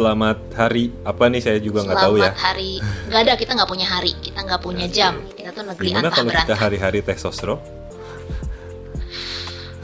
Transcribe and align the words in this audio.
selamat 0.00 0.38
hari 0.56 0.88
apa 1.04 1.28
nih 1.28 1.44
saya 1.44 1.58
juga 1.60 1.84
nggak 1.84 2.00
tahu 2.00 2.14
ya. 2.16 2.32
Selamat 2.32 2.40
hari. 2.40 2.72
Nggak 2.80 3.20
ada 3.20 3.32
kita 3.36 3.50
nggak 3.52 3.68
punya 3.68 3.86
hari, 3.86 4.12
kita 4.24 4.38
nggak 4.48 4.60
punya 4.64 4.86
jam. 4.88 5.14
Kita 5.36 5.50
tuh 5.52 5.64
negeri 5.68 5.86
Gimana 5.92 6.08
kalau 6.08 6.32
kita 6.32 6.54
hari-hari 6.56 6.98
teh 7.04 7.18
sosro? 7.20 7.60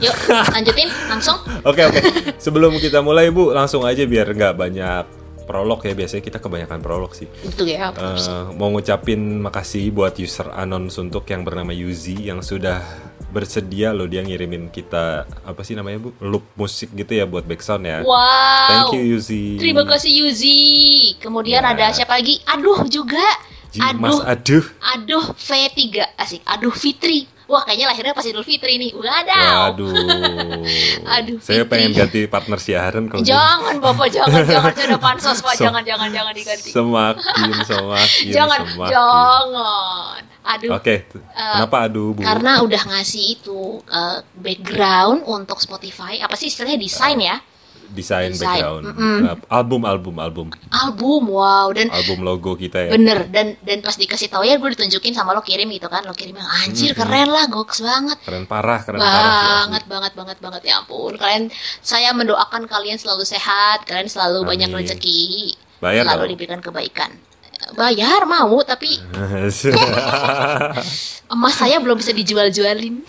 Yuk 0.01 0.17
lanjutin 0.57 0.89
langsung. 1.05 1.37
Oke 1.61 1.85
oke. 1.85 2.01
Sebelum 2.41 2.73
kita 2.81 3.05
mulai 3.05 3.29
Bu, 3.29 3.53
langsung 3.53 3.85
aja 3.85 4.01
biar 4.09 4.25
nggak 4.33 4.57
banyak 4.57 5.26
prolog 5.47 5.79
ya. 5.81 5.95
Biasanya 5.95 6.21
kita 6.21 6.37
kebanyakan 6.37 6.83
prolog 6.83 7.15
sih. 7.15 7.25
Itu 7.41 7.63
ya. 7.63 7.95
Eh, 7.95 8.43
mau 8.53 8.67
ngucapin 8.69 9.39
makasih 9.39 9.89
buat 9.89 10.19
user 10.19 10.51
anon 10.51 10.91
suntuk 10.91 11.23
yang 11.25 11.41
bernama 11.41 11.71
Yuzi 11.71 12.27
yang 12.27 12.43
sudah 12.43 12.83
bersedia 13.27 13.91
loh 13.91 14.07
dia 14.07 14.23
ngirimin 14.23 14.67
kita 14.67 15.23
apa 15.43 15.61
sih 15.61 15.75
namanya 15.75 15.99
Bu? 15.99 16.09
Loop 16.19 16.47
musik 16.55 16.91
gitu 16.91 17.11
ya 17.11 17.23
buat 17.23 17.43
background 17.43 17.83
ya. 17.83 17.97
Wow. 18.03 18.67
Thank 18.67 18.99
you 18.99 19.15
Yuzi. 19.15 19.55
Terima 19.55 19.83
kasih 19.83 20.11
Yuzi. 20.23 20.59
Kemudian 21.17 21.63
Ya. 21.63 21.71
ada 21.71 21.91
siapa 21.91 22.15
lagi? 22.15 22.39
Aduh 22.43 22.83
juga. 22.87 23.23
Ji, 23.67 23.83
Mas 23.99 24.19
Aduh. 24.23 24.63
aduh. 24.63 24.65
Aduh 24.95 25.25
V3 25.35 25.83
asik. 26.15 26.41
Aduh 26.45 26.71
Fitri. 26.71 27.27
Wah 27.47 27.63
kayaknya 27.63 27.87
lahirnya 27.87 28.11
pas 28.11 28.21
Idul 28.21 28.43
Fitri 28.43 28.75
nih. 28.75 28.91
Wadaw. 28.91 29.71
Waduh. 29.71 29.87
Aduh, 31.15 31.37
Saya 31.39 31.63
Fitri. 31.63 31.71
pengen 31.71 31.91
ganti 31.93 32.19
partner 32.25 32.59
siaran 32.59 33.07
kalau 33.07 33.23
gitu. 33.23 33.31
Jangan 33.31 33.75
Bapak, 33.79 34.07
jangan, 34.09 34.43
jangan. 34.43 34.71
Udah 34.75 34.99
pansos 34.99 35.39
Pak. 35.39 35.53
So- 35.57 35.63
Jangan, 35.63 35.81
jangan, 35.81 36.09
jangan 36.11 36.33
diganti. 36.33 36.69
Semakin 36.69 37.49
semakin 37.69 38.29
jangan, 38.29 38.59
semakin. 38.67 38.91
jangan. 38.91 40.19
Aduh. 40.47 40.69
Oke, 40.73 40.95
t- 41.03 41.19
kenapa 41.27 41.77
aduh 41.83 42.11
Bu? 42.11 42.21
Karena 42.21 42.59
udah 42.61 42.81
ngasih 42.85 43.23
itu 43.33 43.59
uh, 43.81 44.19
background 44.33 45.23
untuk 45.23 45.59
Spotify. 45.59 46.19
Apa 46.19 46.35
sih 46.35 46.47
istilahnya 46.47 46.75
desain 46.77 47.15
ya? 47.17 47.35
Desain 47.91 48.31
background, 48.31 48.83
mm-mm. 48.91 49.17
Uh, 49.23 49.37
album 49.47 49.81
album 49.83 50.15
album 50.17 50.47
Album, 50.69 51.21
wow. 51.31 51.71
Dan 51.71 51.87
album 51.89 52.21
logo 52.21 52.53
kita 52.53 52.87
ya. 52.87 52.91
bener 52.91 53.27
dan 53.31 53.55
dan 53.63 53.79
pas 53.79 53.93
dikasih 53.93 54.27
tahu 54.27 54.43
ya 54.43 54.55
gue 54.55 54.69
ditunjukin 54.75 55.11
sama 55.11 55.31
lo 55.31 55.41
kirim 55.41 55.67
gitu 55.71 55.87
kan 55.87 56.03
lo 56.03 56.11
kirim 56.11 56.35
yang 56.35 56.49
anjir 56.63 56.91
keren 56.91 57.29
lah 57.29 57.47
goks 57.47 57.79
banget 57.79 58.17
Keren 58.23 58.45
parah, 58.45 58.79
keren 58.83 58.99
parah. 58.99 59.13
sih, 59.13 59.31
asli. 59.31 59.61
banget 59.63 59.83
banget 59.87 60.13
banget 60.13 60.37
banget 60.39 60.61
ya 60.65 60.73
ampun 60.79 61.13
kalian 61.15 61.43
saya 61.79 62.11
mendoakan 62.11 62.65
kalian 62.65 62.97
selalu 62.97 63.23
sehat 63.23 63.85
kalian 63.85 64.07
selalu 64.07 64.43
Amin. 64.43 64.49
banyak 64.51 64.69
rezeki 64.83 65.55
Bayar 65.77 66.03
selalu 66.05 66.23
dong. 66.23 66.31
diberikan 66.35 66.59
kebaikan 66.61 67.11
bayar 67.75 68.23
mau 68.23 68.63
tapi 68.63 68.95
emas 71.33 71.55
saya 71.55 71.77
belum 71.83 71.97
bisa 71.99 72.15
dijual-jualin 72.15 73.03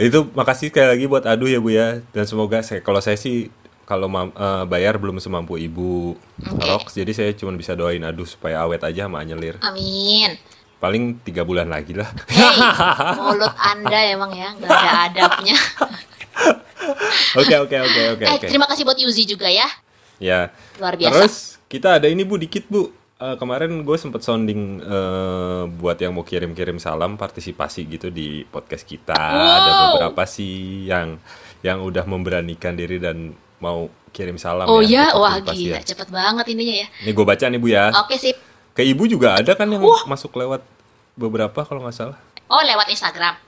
itu 0.00 0.24
makasih 0.32 0.72
sekali 0.72 0.88
lagi 0.88 1.04
buat 1.04 1.24
aduh 1.28 1.48
ya 1.48 1.60
Bu 1.60 1.68
ya 1.68 2.00
dan 2.16 2.24
semoga 2.24 2.64
saya 2.64 2.80
kalau 2.80 3.00
saya 3.04 3.18
sih 3.20 3.52
kalau 3.84 4.08
eh, 4.08 4.64
bayar 4.64 4.96
belum 4.96 5.20
semampu 5.20 5.60
Ibu 5.60 6.16
Oke. 6.48 6.64
Rox 6.64 6.96
jadi 6.96 7.12
saya 7.12 7.30
cuma 7.36 7.52
bisa 7.52 7.76
doain 7.76 8.00
aduh 8.00 8.24
supaya 8.24 8.64
awet 8.64 8.80
aja 8.80 9.04
sama 9.04 9.20
nyelir. 9.20 9.60
amin 9.60 10.38
Paling 10.82 11.14
tiga 11.22 11.46
bulan 11.46 11.70
lagi 11.70 11.94
lah. 11.94 12.10
Hei, 12.26 12.58
mulut 13.22 13.54
anda 13.54 14.02
emang 14.02 14.34
ya 14.34 14.50
nggak 14.50 14.66
ada 14.66 14.90
adabnya. 15.30 15.54
Oke 17.38 17.54
oke 17.54 17.76
oke 17.78 18.00
oke 18.18 18.24
eh 18.26 18.34
oke. 18.34 18.46
terima 18.50 18.66
kasih 18.66 18.82
buat 18.82 18.98
Yuzi 18.98 19.22
juga 19.22 19.46
ya, 19.46 19.70
Ya. 20.18 20.50
luar 20.82 20.98
biasa. 20.98 21.14
Terus 21.22 21.36
kita 21.70 22.02
ada 22.02 22.10
ini 22.10 22.26
Bu 22.26 22.34
dikit 22.34 22.66
Bu. 22.66 22.90
Eh, 23.22 23.36
kemarin 23.38 23.86
gue 23.86 23.94
sempet 23.94 24.18
sounding 24.26 24.82
eh, 24.82 25.62
buat 25.78 25.94
yang 25.94 26.10
mau 26.10 26.26
kirim-kirim 26.26 26.82
salam 26.82 27.14
partisipasi 27.14 27.86
gitu 27.86 28.10
di 28.10 28.42
podcast 28.42 28.82
kita. 28.82 29.14
Ada 29.14 29.70
Wow. 29.70 29.82
beberapa 29.94 30.22
sih 30.26 30.90
yang 30.90 31.22
yang 31.62 31.78
udah 31.86 32.02
memberanikan 32.02 32.74
diri 32.74 32.98
dan 32.98 33.30
mau 33.62 33.86
kirim 34.10 34.42
salam 34.42 34.66
oh 34.66 34.82
ya. 34.82 35.14
ya, 35.14 35.14
wah 35.14 35.38
gila, 35.38 35.78
ya. 35.78 35.86
cepet 35.86 36.10
banget 36.10 36.50
ininya 36.50 36.82
ya. 36.82 36.88
Ini 37.06 37.10
gue 37.14 37.22
baca 37.22 37.44
nih 37.46 37.60
Bu 37.62 37.70
ya. 37.70 37.94
Oke 38.02 38.18
sip. 38.18 38.34
Ke 38.74 38.82
Ibu 38.82 39.06
juga 39.06 39.38
ada 39.38 39.54
kan 39.54 39.70
yang 39.70 39.86
masuk 40.10 40.34
lewat 40.34 40.66
beberapa 41.14 41.62
kalau 41.62 41.86
nggak 41.86 41.94
salah. 41.94 42.18
Oh 42.50 42.58
lewat 42.58 42.90
Instagram. 42.90 43.38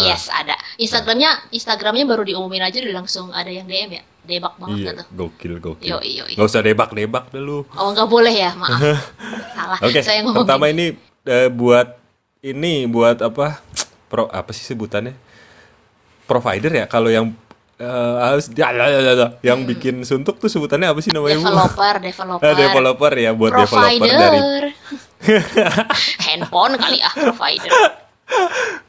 Yes 0.00 0.32
ada. 0.32 0.56
Instagramnya 0.80 1.52
Instagramnya 1.52 2.08
baru 2.08 2.24
diumumin 2.24 2.64
aja 2.64 2.80
udah 2.80 3.04
langsung 3.04 3.36
ada 3.36 3.52
yang 3.52 3.68
DM 3.68 4.00
ya. 4.00 4.02
Debak 4.28 4.54
banget 4.54 4.76
Iya, 4.76 4.86
gak 4.86 4.94
tuh. 4.94 5.06
gokil 5.10 5.54
gokil. 5.56 5.88
Yoi, 5.88 6.10
yoi. 6.14 6.32
Nggak 6.36 6.46
usah 6.46 6.60
debak-debak 6.60 7.24
dulu. 7.30 7.64
Oh 7.72 7.88
nggak 7.90 8.04
boleh 8.06 8.34
ya 8.34 8.52
maaf. 8.52 8.76
Salah. 9.56 9.78
Oke, 9.80 10.00
Saya 10.00 10.20
ngomong. 10.20 10.44
pertama 10.44 10.68
ini 10.68 10.92
eh, 11.24 11.48
buat 11.48 11.96
ini 12.40 12.84
buat 12.84 13.18
apa? 13.18 13.56
Pro 14.06 14.28
apa 14.28 14.52
sih 14.52 14.62
sebutannya? 14.62 15.16
Provider 16.22 16.68
ya. 16.70 16.84
Kalau 16.84 17.08
yang 17.08 17.32
eh, 17.76 17.88
harus 18.20 18.52
ya, 18.52 18.68
ya, 18.68 18.84
ya, 18.86 19.00
ya, 19.02 19.26
yang 19.42 19.64
bikin 19.64 20.04
suntuk 20.04 20.36
tuh 20.36 20.46
sebutannya 20.46 20.86
apa 20.86 21.00
sih 21.00 21.08
namanya? 21.08 21.40
Developer, 21.40 21.94
developer. 22.06 22.52
Developer 22.54 23.12
ya 23.14 23.30
buat 23.32 23.50
developer 23.50 23.80
provider. 23.80 24.12
dari 24.12 24.40
Handphone 26.20 26.76
kali 26.76 26.98
ah 27.00 27.12
provider. 27.12 27.70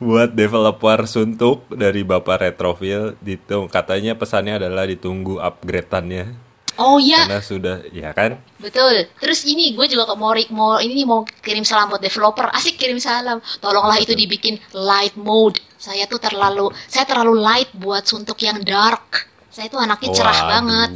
Buat 0.04 0.32
developer 0.32 1.08
suntuk 1.08 1.68
dari 1.72 2.04
Bapak 2.04 2.44
Retroville 2.44 3.16
itu 3.24 3.68
katanya 3.72 4.16
pesannya 4.16 4.60
adalah 4.60 4.88
ditunggu 4.88 5.40
upgrade-annya 5.40 6.50
Oh 6.80 6.96
iya, 6.96 7.28
karena 7.28 7.44
sudah 7.44 7.76
ya 7.92 8.16
kan 8.16 8.40
betul. 8.56 9.04
Terus 9.20 9.44
ini 9.44 9.76
gue 9.76 9.84
juga 9.92 10.16
mau 10.16 10.32
mau 10.56 10.80
ini 10.80 11.04
mau 11.04 11.28
kirim 11.44 11.68
salam 11.68 11.92
buat 11.92 12.00
developer. 12.00 12.48
Asik 12.56 12.80
kirim 12.80 13.04
salam. 13.04 13.44
Tolonglah 13.60 14.00
itu 14.00 14.16
dibikin 14.16 14.56
light 14.72 15.20
mode. 15.20 15.60
Saya 15.76 16.08
tuh 16.08 16.24
terlalu 16.24 16.72
saya 16.88 17.04
terlalu 17.04 17.36
light 17.36 17.68
buat 17.76 18.08
suntuk 18.08 18.40
yang 18.40 18.64
dark. 18.64 19.28
Saya 19.52 19.68
tuh 19.68 19.84
anaknya 19.84 20.16
cerah 20.16 20.40
Waduh. 20.40 20.48
banget. 20.56 20.90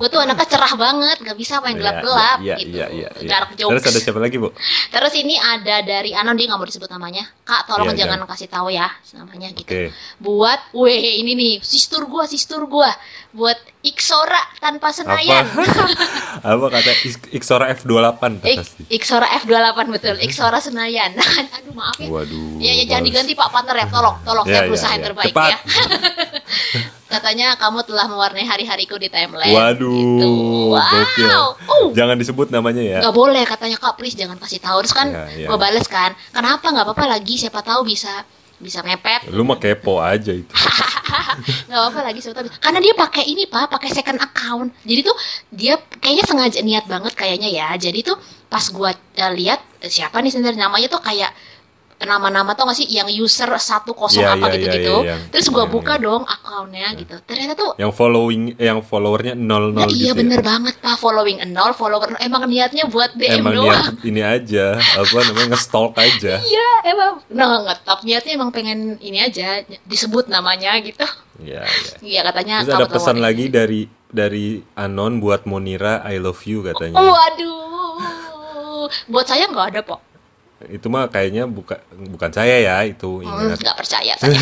Gue 0.00 0.08
tuh 0.08 0.16
anaknya 0.24 0.48
cerah 0.48 0.72
banget, 0.80 1.16
gak 1.20 1.36
bisa 1.36 1.60
main 1.60 1.76
Iya, 1.76 1.80
gelap-gelap 1.84 2.38
iya, 2.40 2.56
gitu. 2.56 2.72
iya, 2.72 2.86
iya, 2.88 3.08
iya. 3.20 3.28
Dark 3.28 3.52
jokes. 3.52 3.84
Terus 3.84 3.84
ada 3.92 4.00
siapa 4.00 4.16
lagi, 4.16 4.40
Bu? 4.40 4.48
Terus 4.88 5.12
ini 5.12 5.36
ada 5.36 5.76
dari 5.84 6.16
Anon 6.16 6.40
dia 6.40 6.48
nggak 6.48 6.56
mau 6.56 6.64
disebut 6.64 6.88
namanya. 6.88 7.28
Kak, 7.44 7.68
tolong 7.68 7.92
Iya, 7.92 8.08
jangan 8.08 8.24
kasih 8.24 8.48
tahu 8.48 8.72
ya 8.72 8.88
namanya 9.12 9.52
gitu. 9.52 9.92
Buat, 10.16 10.72
weh 10.72 11.20
ini 11.20 11.36
nih, 11.36 11.54
sistur 11.60 12.08
gua, 12.08 12.24
sistur 12.24 12.64
gua. 12.64 12.88
Buat 13.36 13.60
Iksora 13.84 14.40
tanpa 14.56 14.88
Senayan. 14.88 15.44
Apa? 15.52 15.64
apa 16.56 16.66
kata 16.72 16.92
Xora 17.36 17.68
F28 17.76 18.22
Ik, 18.40 18.56
pasti. 18.56 18.82
Iksora 18.88 19.28
F28 19.44 19.78
betul, 19.92 20.16
Iksora 20.24 20.58
Senayan. 20.64 21.12
Aduh 21.60 21.76
maaf 21.76 22.00
ya. 22.00 22.08
Waduh. 22.08 22.56
Ya, 22.56 22.72
ya 22.72 22.84
jangan 22.88 23.04
diganti 23.04 23.36
Pak 23.36 23.48
partner 23.52 23.76
ya, 23.84 23.86
tolong, 23.92 24.16
tolong 24.24 24.44
Ya, 24.48 24.52
saya 24.52 24.62
ya, 24.64 24.68
berusaha 24.72 24.92
yang 24.96 25.04
ya. 25.04 25.08
terbaik 25.12 25.32
Cepat. 25.36 25.50
ya. 25.52 25.58
Katanya 27.10 27.58
kamu 27.58 27.82
telah 27.82 28.06
mewarnai 28.06 28.42
hari-hariku 28.42 28.94
di 28.94 29.06
timeline. 29.06 29.50
Waduh, 29.50 29.90
Gitu. 29.90 30.30
gokil. 30.70 31.26
Wow. 31.26 31.48
Uh. 31.66 31.86
Jangan 31.90 32.14
disebut 32.14 32.48
namanya 32.48 32.80
ya. 32.80 32.98
Nggak 33.00 33.12
boleh 33.12 33.42
katanya 33.42 33.76
kak 33.76 33.94
please 33.94 34.14
jangan 34.14 34.38
kasih 34.38 34.58
tahu 34.58 34.78
terus 34.80 34.94
kan 34.94 35.10
Iya, 35.10 35.24
iya. 35.36 35.46
gue 35.46 35.58
bales 35.58 35.84
kan 35.84 36.14
kenapa 36.30 36.62
nggak 36.64 36.86
apa-apa 36.86 37.04
lagi 37.10 37.34
siapa 37.34 37.60
tahu 37.60 37.82
bisa 37.82 38.22
bisa 38.56 38.78
mepet 38.80 39.24
Lu 39.26 39.40
mah 39.40 39.56
kepo 39.56 39.98
aja 39.98 40.30
itu. 40.30 40.46
nggak 41.66 41.80
apa-apa 41.80 42.00
lagi 42.04 42.20
bisa. 42.20 42.30
karena 42.60 42.78
dia 42.78 42.94
pakai 42.94 43.24
ini 43.24 43.44
pak 43.44 43.66
pakai 43.68 43.88
second 43.88 44.18
account 44.18 44.68
jadi 44.82 45.00
tuh 45.02 45.16
dia 45.50 45.74
kayaknya 45.96 46.24
sengaja 46.24 46.58
niat 46.60 46.84
banget 46.84 47.12
kayaknya 47.14 47.48
ya 47.48 47.68
jadi 47.74 48.04
tuh 48.04 48.16
pas 48.46 48.62
gua 48.68 48.92
eh, 48.92 49.32
lihat 49.32 49.58
eh, 49.80 49.88
siapa 49.88 50.20
nih 50.20 50.30
sebenarnya 50.30 50.60
namanya 50.62 50.86
tuh 50.86 51.00
kayak 51.00 51.32
nama-nama 52.00 52.56
tau 52.56 52.64
gak 52.64 52.80
sih 52.80 52.88
yang 52.88 53.08
user 53.12 53.48
satu 53.60 53.92
kosong 53.92 54.24
Iya, 54.24 54.32
apa 54.40 54.46
iya, 54.48 54.54
gitu-gitu 54.56 54.96
iya, 55.04 55.16
iya. 55.20 55.28
terus 55.28 55.46
gua 55.52 55.68
Iya, 55.68 55.72
buka 55.72 55.94
iya. 55.96 56.04
dong 56.04 56.22
akunnya 56.24 56.88
gitu 56.96 57.14
ternyata 57.28 57.52
tuh 57.54 57.70
yang 57.76 57.92
following 57.92 58.42
yang 58.56 58.80
followernya 58.80 59.34
00 59.36 59.44
Nah, 59.76 59.84
gitu. 59.86 60.00
iya 60.00 60.10
ya. 60.10 60.14
bener 60.16 60.40
banget 60.40 60.74
pak 60.80 60.96
following 60.96 61.38
nol 61.52 61.72
follower 61.76 62.16
emang 62.18 62.48
niatnya 62.48 62.88
buat 62.88 63.12
DM 63.12 63.44
Emang 63.44 63.54
doang 63.54 63.68
niat 63.68 63.94
ini 64.00 64.20
aja, 64.20 64.66
apa 64.76 65.16
namanya 65.28 65.54
nge-stalk 65.54 65.92
aja. 65.96 66.40
Iya, 66.50 66.70
emang 66.88 67.12
nah 67.30 67.62
ngetop 67.68 68.00
niatnya 68.02 68.32
emang 68.34 68.50
pengen 68.50 68.96
ini 68.98 69.20
aja 69.20 69.60
disebut 69.84 70.26
namanya 70.26 70.74
gitu. 70.80 71.04
Iya, 71.40 71.62
iya. 71.64 71.94
Iya 72.00 72.20
katanya 72.26 72.56
Terus 72.64 72.74
ada 72.76 72.86
pesan 72.88 73.16
tahu 73.20 73.24
lagi 73.24 73.44
dari 73.48 73.80
dari 74.10 74.60
Anon 74.74 75.20
buat 75.22 75.46
Monira 75.46 76.02
I 76.02 76.18
love 76.18 76.42
you 76.44 76.64
katanya. 76.66 76.98
Waduh, 76.98 78.88
buat 79.06 79.26
saya 79.28 79.46
nggak 79.46 79.66
ada 79.76 79.80
kok. 79.86 80.00
Itu 80.68 80.92
mah 80.92 81.08
kayaknya 81.08 81.48
bukan 81.48 81.80
bukan 82.12 82.30
saya 82.30 82.60
ya, 82.60 82.76
itu 82.84 83.24
Hmm, 83.24 83.48
ingat. 83.48 83.58
nggak 83.64 83.76
percaya 83.80 84.12
saya. 84.16 84.28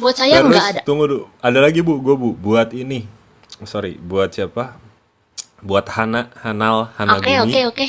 buat 0.00 0.16
saya 0.16 0.40
nggak 0.40 0.66
ada. 0.72 0.80
tunggu 0.88 1.04
dulu, 1.04 1.24
ada 1.38 1.58
lagi 1.60 1.84
Bu, 1.84 2.00
gue 2.00 2.16
Bu, 2.16 2.32
buat 2.32 2.72
ini. 2.72 3.04
Sorry, 3.62 3.94
buat 4.00 4.32
siapa? 4.32 4.80
Buat 5.62 5.86
Hana, 5.94 6.32
Hanal, 6.42 6.90
Hana 6.98 7.20
Oke 7.20 7.30
oke 7.38 7.60
oke. 7.70 7.86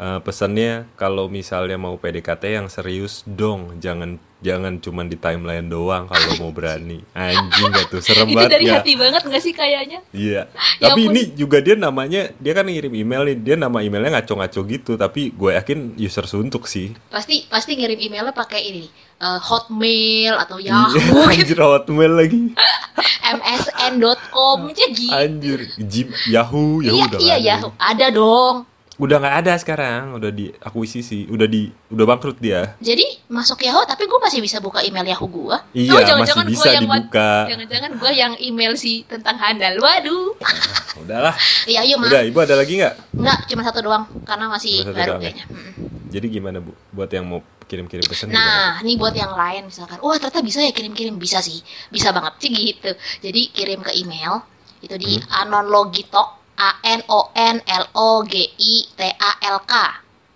Eh, 0.00 0.20
pesannya 0.24 0.88
kalau 0.96 1.28
misalnya 1.28 1.76
mau 1.76 1.92
PDKT 2.00 2.56
yang 2.56 2.72
serius 2.72 3.20
dong, 3.28 3.76
jangan 3.84 4.16
jangan 4.40 4.80
cuman 4.80 5.12
di 5.12 5.20
timeline 5.20 5.68
doang 5.68 6.08
kalau 6.08 6.40
mau 6.40 6.48
berani. 6.56 7.04
Anjing 7.12 7.68
gak 7.68 7.92
tuh 7.92 8.00
serem 8.00 8.32
Itu 8.32 8.40
banget 8.40 8.56
dari 8.56 8.64
ya. 8.64 8.80
hati 8.80 8.96
banget 8.96 9.28
gak 9.28 9.42
sih 9.44 9.52
kayaknya? 9.52 10.00
Iya. 10.16 10.48
Ya 10.80 10.96
tapi 10.96 11.04
ini 11.04 11.36
juga 11.36 11.60
dia 11.60 11.76
namanya 11.76 12.32
dia 12.40 12.52
kan 12.56 12.64
ngirim 12.64 12.96
email 12.96 13.28
nih, 13.28 13.36
dia 13.44 13.60
nama 13.60 13.84
emailnya 13.84 14.16
ngaco-ngaco 14.16 14.60
gitu, 14.64 14.96
tapi 14.96 15.36
gue 15.36 15.50
yakin 15.52 15.92
user 16.00 16.24
suntuk 16.24 16.64
sih. 16.64 16.96
Pasti 17.12 17.44
pasti 17.52 17.76
ngirim 17.76 18.00
emailnya 18.00 18.32
pakai 18.32 18.72
ini 18.72 18.88
eh, 19.20 19.40
Hotmail 19.44 20.32
atau 20.40 20.56
Iya, 20.56 20.96
Yahoo, 20.96 21.28
Anjir 21.36 21.60
hotmail 21.60 22.12
lagi. 22.16 22.56
msn.com 23.36 24.72
aja 24.72 24.86
gitu. 24.96 25.12
Anjir, 25.12 25.60
Jim, 25.76 26.08
Yahoo, 26.32 26.80
Yahoo 26.80 27.20
Iya 27.20 27.36
iya. 27.36 27.60
Yahoo 27.60 27.76
ada 27.76 28.08
dong. 28.08 28.69
Udah 29.00 29.16
nggak 29.16 29.36
ada 29.40 29.52
sekarang, 29.56 30.12
udah 30.14 30.28
diakuisisi, 30.28 31.24
udah 31.26 31.46
di 31.46 31.72
udah 31.88 32.04
bangkrut 32.04 32.36
dia. 32.36 32.76
Jadi 32.78 33.02
masuk 33.26 33.64
Yahoo 33.64 33.82
tapi 33.82 34.04
gue 34.04 34.20
masih 34.20 34.38
bisa 34.38 34.60
buka 34.60 34.84
email 34.84 35.08
Yahoo 35.08 35.24
gue. 35.24 35.56
Iya, 35.72 36.14
masih 36.14 36.44
bisa 36.44 36.68
yang 36.68 36.84
buat- 36.84 37.08
dibuka. 37.08 37.48
Jangan-jangan 37.48 37.90
gue 37.96 38.10
yang 38.12 38.32
email 38.38 38.72
si 38.74 39.02
tentang 39.04 39.34
handal. 39.34 39.80
Waduh. 39.80 40.36
Udahlah. 41.02 41.32
Iya 41.64 41.80
yuk 41.86 42.04
Udah. 42.04 42.20
Ibu 42.22 42.38
ada 42.38 42.54
lagi 42.54 42.76
nggak? 42.76 42.94
Enggak, 43.16 43.38
cuma 43.48 43.62
satu 43.64 43.80
doang 43.80 44.04
karena 44.22 44.46
masih 44.46 44.84
Cuma 44.84 44.92
baru 44.92 45.12
ya? 45.16 45.20
kayaknya. 45.22 45.44
Mm-mm. 45.48 45.72
Jadi 46.10 46.26
gimana, 46.28 46.58
Bu? 46.58 46.74
Buat 46.90 47.10
yang 47.10 47.24
mau 47.24 47.40
kirim-kirim 47.64 48.02
pesan 48.02 48.28
gimana? 48.28 48.42
Nah, 48.42 48.72
ini 48.82 48.98
buat 48.98 49.14
yang 49.14 49.30
lain 49.30 49.64
misalkan, 49.64 49.96
wah 49.98 50.18
ternyata 50.18 50.42
bisa 50.42 50.58
ya 50.58 50.74
kirim-kirim 50.74 51.14
bisa 51.16 51.38
sih, 51.38 51.62
bisa 51.88 52.10
banget 52.10 52.34
sih 52.36 52.50
gitu. 52.50 52.90
Jadi 53.22 53.48
kirim 53.48 53.80
ke 53.80 53.94
email 53.94 54.42
itu 54.80 54.96
di 54.96 55.16
Hmm. 55.16 55.46
anonlogitalk 55.46 56.39
a 56.60 56.68
n 56.84 57.00
o 57.08 57.32
n 57.32 57.56
l 57.64 57.84
o 57.96 58.20
g 58.28 58.34
i 58.44 58.74
t 58.92 59.00
a 59.08 59.30
l 59.56 59.58
k 59.64 59.74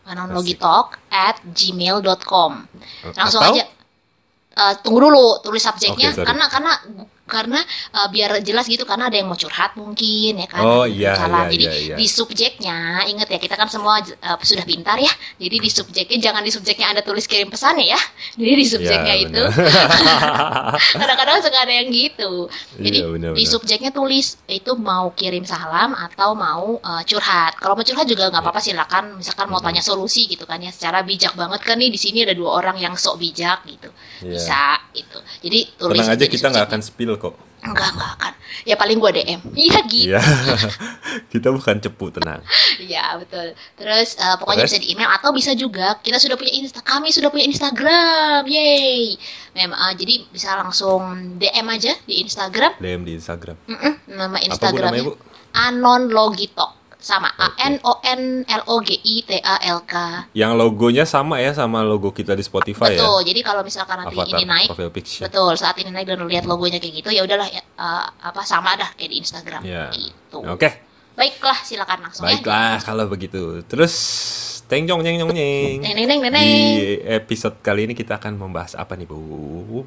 anonlogitalk 0.09 0.97
at 1.13 1.37
gmail.com 1.53 2.53
langsung 3.17 3.43
Atau? 3.45 3.53
aja 3.57 3.65
Eh, 4.55 4.75
tunggu 4.87 5.03
dulu 5.11 5.43
tulis 5.43 5.59
subjeknya 5.59 6.15
sorry. 6.15 6.31
karena 6.31 6.47
karena 6.47 6.73
karena 7.25 7.61
eh, 7.97 8.09
biar 8.13 8.45
jelas 8.45 8.69
gitu 8.69 8.85
karena 8.85 9.09
ada 9.09 9.17
yang 9.17 9.29
mau 9.29 9.39
curhat 9.39 9.75
mungkin 9.81 10.45
ya 10.45 10.49
kan? 10.49 10.63
Oh, 10.63 10.85
iya, 10.85 11.17
salah. 11.17 11.49
iya, 11.49 11.53
jadi 11.57 11.65
iya, 11.65 11.75
iya. 11.81 11.97
di 11.97 12.07
subjeknya 12.07 13.09
ingat 13.09 13.29
ya 13.33 13.39
kita 13.41 13.57
kan 13.57 13.69
semua 13.73 14.05
eh, 14.05 14.37
sudah 14.45 14.65
pintar 14.69 15.01
ya. 15.01 15.11
Jadi 15.41 15.57
di 15.57 15.71
subjeknya 15.73 16.19
jangan 16.21 16.43
di 16.45 16.53
subjeknya 16.53 16.87
ada 16.93 17.01
tulis 17.01 17.25
kirim 17.25 17.49
pesannya 17.49 17.97
ya. 17.97 18.01
Jadi 18.37 18.53
di 18.55 18.67
subjeknya 18.67 19.03
Ya, 19.05 19.21
itu 19.21 19.37
kadang-kadang 20.99 21.39
suka 21.45 21.59
ada 21.61 21.75
yang 21.75 21.89
gitu. 21.93 22.49
Jadi 22.81 22.99
Iya, 23.05 23.07
benar, 23.11 23.31
di 23.37 23.45
subjeknya 23.45 23.91
tulis 23.93 24.39
itu 24.49 24.73
mau 24.79 25.13
kirim 25.13 25.45
salam 25.45 25.97
atau 25.97 26.37
mau 26.37 26.77
eh, 26.79 27.03
curhat. 27.09 27.57
Kalau 27.57 27.75
mau 27.77 27.85
curhat 27.85 28.07
juga 28.09 28.29
nggak 28.29 28.43
apa-apa 28.43 28.61
silakan 28.61 29.19
misalkan 29.21 29.47
mau 29.49 29.61
tanya 29.65 29.81
solusi 29.81 30.29
gitu 30.29 30.45
kan 30.45 30.61
ya. 30.61 30.73
Secara 30.73 31.01
bijak 31.01 31.33
banget 31.37 31.61
kan 31.65 31.81
nih 31.81 31.89
di 31.89 31.99
sini 32.01 32.23
ada 32.25 32.37
dua 32.37 32.61
orang 32.61 32.77
yang 32.77 32.95
sok 32.95 33.17
bijak 33.21 33.65
gitu. 33.65 33.89
Iya. 34.25 34.41
bisa 34.41 34.63
itu 34.95 35.19
jadi 35.45 35.61
tulis 35.77 35.99
Tenang 36.01 36.15
aja 36.17 36.25
kita 36.31 36.47
nggak 36.49 36.67
akan 36.71 36.81
spill 36.81 37.14
kok. 37.17 37.35
enggak 37.65 37.97
enggak 37.97 38.11
akan 38.21 38.33
ya 38.69 38.77
paling 38.77 39.01
gua 39.01 39.09
DM 39.09 39.41
iya 39.57 39.81
gitu 39.89 40.13
Iya. 40.13 40.21
kita 41.33 41.49
bukan 41.49 41.81
cepu, 41.81 42.13
tenang. 42.13 42.45
Iya 42.77 43.17
betul. 43.17 43.57
Terus 43.75 44.21
eh, 44.21 44.37
pokoknya 44.37 44.69
Terus? 44.69 44.77
bisa 44.77 44.83
di 44.85 44.89
email 44.93 45.09
atau 45.09 45.33
bisa 45.33 45.57
juga 45.57 45.97
kita 45.99 46.21
sudah 46.21 46.37
punya 46.37 46.53
insta 46.53 46.85
kami 46.85 47.09
sudah 47.09 47.33
punya 47.33 47.49
Instagram, 47.49 48.45
yay. 48.45 49.17
Mem 49.57 49.73
eh, 49.73 49.93
jadi 49.97 50.29
bisa 50.29 50.61
langsung 50.61 51.01
DM 51.41 51.67
aja 51.67 51.97
di 52.05 52.21
Instagram. 52.21 52.77
DM 52.77 53.03
di 53.03 53.13
Instagram. 53.17 53.57
Mm-mm, 53.65 53.95
nama 54.13 54.37
Apa 54.37 54.37
Bu 54.37 54.45
Instagramnya? 54.45 55.03
Anon 55.57 56.13
Logitalk 56.13 56.84
sama 57.05 57.29
A. 57.37 57.53
N 57.69 57.77
O 57.85 58.01
N 58.01 58.49
L 58.49 58.63
O 58.73 58.81
G 58.81 58.97
I 58.97 59.17
T 59.21 59.37
A 59.45 59.61
L 59.69 59.85
K. 59.85 60.25
Yang 60.33 60.53
logonya 60.57 61.05
sama 61.05 61.37
ya 61.37 61.53
sama 61.53 61.85
logo 61.85 62.17
kita 62.17 62.33
di 62.33 62.41
Spotify 62.41 62.97
ya. 62.97 63.05
Betul. 63.05 63.19
Jadi 63.29 63.41
kalau 63.45 63.61
misalkan 63.61 64.01
nanti 64.01 64.17
Avatar 64.17 64.41
ini 64.41 64.45
naik. 64.49 64.69
Betul, 65.29 65.53
saat 65.61 65.77
ini 65.77 65.93
naik 65.93 66.09
dan 66.09 66.25
lihat 66.25 66.49
logonya 66.49 66.81
kayak 66.81 67.05
gitu 67.05 67.13
ya 67.13 67.21
udahlah 67.29 67.45
ya, 67.53 67.61
eh, 67.61 68.05
apa 68.25 68.41
sama 68.49 68.73
dah 68.81 68.89
kayak 68.97 69.11
di 69.13 69.17
Instagram 69.21 69.61
Iya. 69.61 69.93
gitu. 69.93 70.41
Oke, 70.41 70.71
Baiklah, 71.15 71.59
silakan 71.63 72.09
langsung 72.09 72.27
ya. 72.27 72.35
baiklah 72.35 72.83
kalau 72.83 73.07
begitu. 73.07 73.63
Terus 73.69 73.95
nyeng 74.67 74.91
nyong 74.91 75.03
nyeng. 75.07 75.19
Neng 75.31 75.95
neng 75.95 75.95
neng 75.95 76.07
neng. 76.09 76.33
neng. 76.35 76.43
Di 76.75 76.99
episode 77.07 77.63
kali 77.63 77.87
ini 77.87 77.95
kita 77.95 78.19
akan 78.19 78.35
membahas 78.35 78.75
apa 78.75 78.99
nih, 78.99 79.07
Bu? 79.07 79.87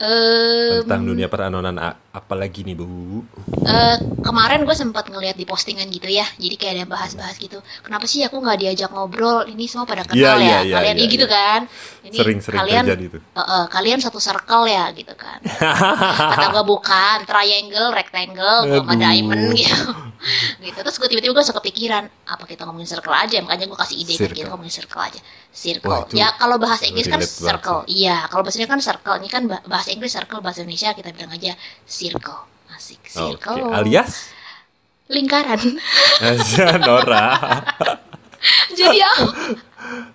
Em, 0.00 0.80
Tentang 0.80 1.04
dunia 1.04 1.28
peranonan 1.28 1.76
a- 1.76 1.92
apa 2.10 2.32
lagi 2.32 2.64
nih, 2.64 2.72
Bu? 2.72 3.20
Eh, 3.60 3.96
kemarin 4.18 4.64
gue 4.64 4.72
sempat 4.72 5.04
ngeliat 5.06 5.36
di 5.36 5.44
postingan 5.44 5.86
gitu 5.86 6.08
ya 6.08 6.24
jadi 6.34 6.56
kayak 6.56 6.72
ada 6.74 6.86
bahas-bahas 6.88 7.36
gitu. 7.36 7.60
Kenapa 7.80 8.08
sih 8.08 8.24
aku 8.24 8.40
nggak 8.40 8.58
diajak 8.58 8.88
ngobrol? 8.88 9.44
Ini 9.44 9.60
semua 9.64 9.84
pada 9.84 10.02
kenal 10.02 10.16
Iya, 10.16 10.32
ya 10.32 10.40
iya, 10.40 10.58
iya, 10.62 10.74
kalian 10.74 10.96
iya, 10.96 11.04
iya, 11.04 11.12
gitu 11.12 11.26
iya. 11.26 11.36
kan? 11.36 11.60
Ini 12.00 12.16
Sering-sering 12.16 12.58
kalian 12.58 12.82
terjadi 12.82 13.04
tuh. 13.10 13.20
eh, 13.20 13.40
eh, 13.42 13.64
kalian 13.68 13.98
satu 14.00 14.18
circle 14.18 14.64
ya 14.66 14.84
gitu 14.90 15.12
kan. 15.14 15.38
Kata 16.32 16.46
gue 16.50 16.64
bukan 16.64 17.16
triangle 17.22 17.88
rectangle 17.92 18.56
sama 18.66 18.94
diamond 18.96 19.52
gitu. 19.60 19.84
Gitu 20.58 20.76
terus 20.76 20.96
gue 20.96 21.08
tiba-tiba 21.08 21.32
gue 21.32 21.44
suka 21.44 21.60
kepikiran 21.60 22.08
apa 22.26 22.44
kita 22.44 22.64
ngomongin 22.64 22.88
circle 22.88 23.12
aja? 23.12 23.36
Makanya 23.38 23.68
gue 23.68 23.78
kasih 23.78 23.96
ide 23.98 24.16
Circle. 24.16 24.32
kita 24.34 24.48
ngomongin 24.48 24.72
circle 24.74 25.00
aja. 25.02 25.20
Circle. 25.50 25.90
Wah, 25.90 26.00
itu 26.04 26.14
ya 26.16 26.28
kalau 26.34 26.56
bahasa 26.56 26.84
Inggris 26.86 27.04
kan 27.04 27.18
banget 27.18 27.30
circle. 27.30 27.80
Iya 27.86 28.24
kalau 28.26 28.40
bahasa 28.40 28.56
Inggris 28.56 28.70
kan 28.70 28.80
circle. 28.82 29.14
Ini 29.16 29.28
kan 29.28 29.42
bah- 29.46 29.64
bahasa 29.70 29.94
Inggris 29.94 30.10
circle 30.10 30.42
bahasa 30.42 30.66
Indonesia 30.66 30.90
kita 30.90 31.14
bilang 31.14 31.30
aja 31.30 31.54
circle. 31.86 32.50
Asik 32.74 33.06
circle. 33.06 33.70
alias? 33.70 34.34
Lingkaran. 35.06 35.78
Nora. 36.82 37.38
jadi 38.78 39.04
ya 39.04 39.12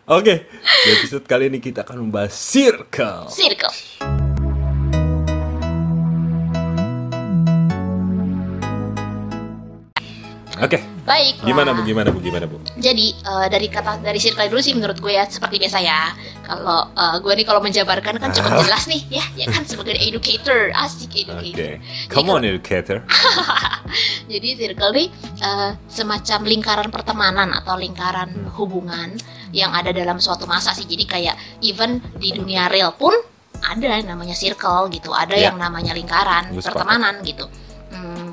Oke, 0.09 0.49
di 0.49 0.89
episode 0.97 1.25
kali 1.29 1.47
ini 1.47 1.63
kita 1.63 1.87
akan 1.87 2.09
membahas 2.09 2.33
circle. 2.35 3.31
circle 3.31 4.24
Oke, 10.57 10.77
baik 11.03 11.41
gimana 11.41 11.69
Bu? 11.69 11.81
Gimana 11.81 12.07
Bu? 12.07 12.19
Gimana 12.19 12.45
Bu? 12.45 12.57
jadi 12.75 13.05
eh, 13.11 13.47
dari 13.47 13.67
kata 13.67 13.99
dari 13.99 14.15
circle 14.17 14.47
dulu 14.47 14.59
sih 14.59 14.71
menurut 14.71 14.95
gue 14.95 15.11
ya 15.11 15.23
seperti 15.25 15.57
biasa 15.57 15.79
ya 15.79 16.15
kalau 16.41 16.87
eh, 16.89 17.15
gue 17.19 17.33
nih 17.33 17.43
kalau 17.43 17.59
menjabarkan 17.59 18.15
kan 18.15 18.29
cukup 18.31 18.63
jelas 18.63 18.85
nih 18.85 19.01
ya 19.11 19.25
ya 19.35 19.45
kan 19.47 19.63
sebagai 19.63 19.93
educator 19.93 20.71
asik 20.73 21.11
Oke, 21.11 21.19
educator 21.21 21.71
come 22.07 22.29
on 22.29 22.41
educator. 22.41 23.03
jadi 24.31 24.47
circle 24.55 24.91
nih 24.93 25.07
eh, 25.39 25.71
semacam 25.87 26.39
lingkaran 26.43 26.89
pertemanan 26.89 27.49
atau 27.53 27.75
lingkaran 27.75 28.29
hubungan 28.53 29.15
yang 29.51 29.71
ada 29.71 29.91
dalam 29.91 30.17
suatu 30.17 30.43
masa 30.45 30.71
sih 30.71 30.83
jadi 30.83 31.05
kayak 31.05 31.35
even 31.61 31.99
di 32.15 32.31
dunia 32.31 32.67
real 32.67 32.91
pun 32.91 33.11
ada 33.61 33.87
yang 33.97 34.07
namanya 34.09 34.33
circle 34.33 34.87
gitu 34.87 35.11
ada 35.11 35.31
Ya. 35.33 35.49
yang 35.49 35.57
namanya 35.57 35.91
lingkaran 35.91 36.47
sepakat. 36.49 36.63
pertemanan 36.71 37.15
gitu 37.21 37.45
Hmm, 37.85 38.24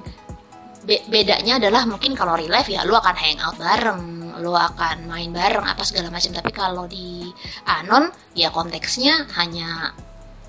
be- 0.85 1.05
bedanya 1.09 1.59
adalah 1.63 1.87
mungkin 1.87 2.13
kalau 2.19 2.35
real 2.35 2.51
life 2.53 2.69
ya 2.71 2.83
lu 2.83 2.95
akan 2.95 3.15
hangout 3.15 3.57
bareng 3.59 4.03
lu 4.43 4.53
akan 4.57 5.07
main 5.07 5.31
bareng 5.31 5.63
apa 5.63 5.83
segala 5.87 6.09
macam. 6.11 6.33
Tapi 6.35 6.51
kalau 6.51 6.85
di 6.91 7.31
anon 7.69 8.11
ya 8.35 8.49
konteksnya 8.51 9.29
hanya 9.39 9.93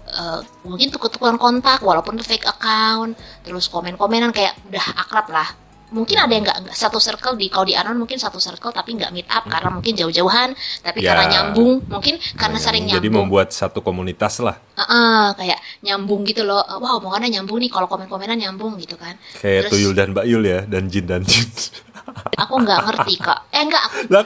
eh, 0.09 0.39
mungkin 0.65 0.89
tukar-tukaran 0.89 1.37
kontak 1.37 1.83
walaupun 1.83 2.17
itu 2.17 2.25
fake 2.25 2.47
account 2.47 3.15
terus 3.45 3.67
komen-komenan 3.69 4.31
kayak 4.31 4.55
udah 4.69 4.85
akrab 4.97 5.27
lah 5.29 5.49
mungkin 5.93 6.17
ada 6.17 6.29
yang 6.29 6.41
nggak 6.41 6.57
nggak 6.65 6.75
satu 6.75 6.97
circle 6.97 7.33
di 7.33 7.47
kalau 7.47 7.63
di 7.63 7.73
anon 7.73 7.95
mungkin 7.95 8.17
satu 8.17 8.35
circle 8.35 8.69
tapi 8.69 8.97
nggak 8.97 9.09
meet 9.09 9.29
up 9.29 9.45
karena 9.45 9.69
mungkin 9.69 9.93
jauh-jauhan 9.93 10.51
tapi 10.81 10.99
Ya. 10.99 11.13
karena 11.13 11.25
nyambung 11.29 11.85
mungkin 11.85 12.17
karena 12.33 12.51
Nah, 12.53 12.61
sering 12.61 12.83
Jadi 12.85 12.97
nyambung 13.03 13.29
membuat 13.29 13.49
satu 13.49 13.79
komunitas 13.79 14.37
lah. 14.39 14.57
Heeh, 14.73 15.25
kayak 15.33 15.59
nyambung 15.81 16.21
gitu 16.23 16.41
loh 16.41 16.59
wah 16.59 16.97
omongannya 16.97 17.29
nyambung 17.31 17.57
nih 17.57 17.69
kalau 17.69 17.85
komen-komenan 17.85 18.35
nyambung 18.35 18.73
gitu 18.75 18.93
kan 18.95 19.13
Kayak 19.37 19.69
Terus- 19.69 19.73
Tuyul 19.79 19.93
dan 19.93 20.11
Mbak 20.11 20.25
Yul 20.25 20.43
ya, 20.43 20.59
dan 20.65 20.89
Jin 20.89 21.05
dan 21.05 21.21
Jin. 21.21 21.45
aku 22.41 22.53
nggak 22.57 22.79
ngerti 22.83 23.13
kok 23.15 23.39
eh 23.49 23.61
enggak 23.61 23.83
aku 23.85 24.03
lah 24.09 24.23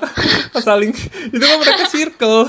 saling 0.57 0.89
itu 1.29 1.43
kan 1.43 1.57
mereka 1.59 1.85
circle. 1.85 2.47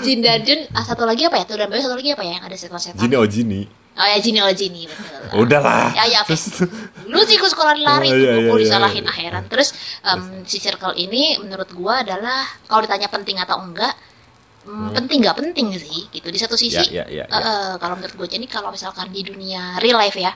Jin 0.00 0.20
dan 0.20 0.42
Jun 0.42 0.60
ah, 0.70 0.84
satu 0.84 1.02
lagi 1.02 1.24
apa 1.24 1.38
ya 1.38 1.44
tuh 1.44 1.56
dan 1.56 1.66
Bayu 1.66 1.80
satu 1.80 1.96
lagi 1.96 2.10
apa 2.10 2.22
ya 2.22 2.36
yang 2.36 2.44
ada 2.44 2.52
setan-setan 2.52 2.98
Jini 2.98 3.14
oh 3.14 3.24
Jini. 3.24 3.62
Oh 3.92 4.06
ya 4.06 4.18
Jini 4.18 4.38
oh 4.40 4.50
Jini 4.50 4.82
betul 4.84 5.42
Udahlah. 5.42 5.92
ya 5.92 6.04
ya 6.08 6.20
Terus- 6.24 6.64
lu 7.04 7.20
sih 7.22 7.36
gue 7.36 7.46
sekolah 7.46 7.76
lari 7.76 8.08
Oh, 8.08 8.16
iya, 8.16 8.32
aku 8.42 8.56
iya, 8.56 8.62
disalahin 8.62 9.04
iya. 9.04 9.10
akhiran 9.10 9.44
terus 9.46 9.68
em, 10.02 10.20
si 10.44 10.56
circle 10.56 10.94
ini 10.94 11.36
menurut 11.38 11.68
gua 11.72 12.00
adalah 12.00 12.40
kalau 12.64 12.80
ditanya 12.80 13.06
penting 13.06 13.36
atau 13.36 13.60
enggak 13.60 13.92
mm, 14.64 14.92
penting 14.94 15.18
nggak 15.20 15.36
penting 15.36 15.66
sih 15.74 16.08
gitu 16.08 16.24
di 16.26 16.38
satu 16.38 16.54
sisi 16.54 16.88
Ya, 16.88 17.04
ya, 17.04 17.04
ya, 17.04 17.24
ya. 17.24 17.36
eh, 17.36 17.74
kalau 17.76 17.96
menurut 17.96 18.14
gue 18.14 18.28
jadi 18.30 18.46
kalau 18.46 18.70
misalkan 18.70 19.08
di 19.08 19.20
dunia 19.22 19.76
real 19.78 19.98
life 19.98 20.16
ya 20.16 20.32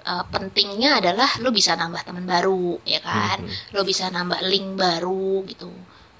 eh, 0.00 0.24
pentingnya 0.30 1.00
adalah 1.00 1.28
lu 1.40 1.50
bisa 1.50 1.74
nambah 1.74 2.00
teman 2.02 2.24
baru 2.24 2.80
ya 2.84 3.00
kan 3.00 3.44
Mhm. 3.44 3.76
lu 3.76 3.82
bisa 3.82 4.08
nambah 4.08 4.40
link 4.42 4.76
baru 4.76 5.44
gitu 5.44 5.68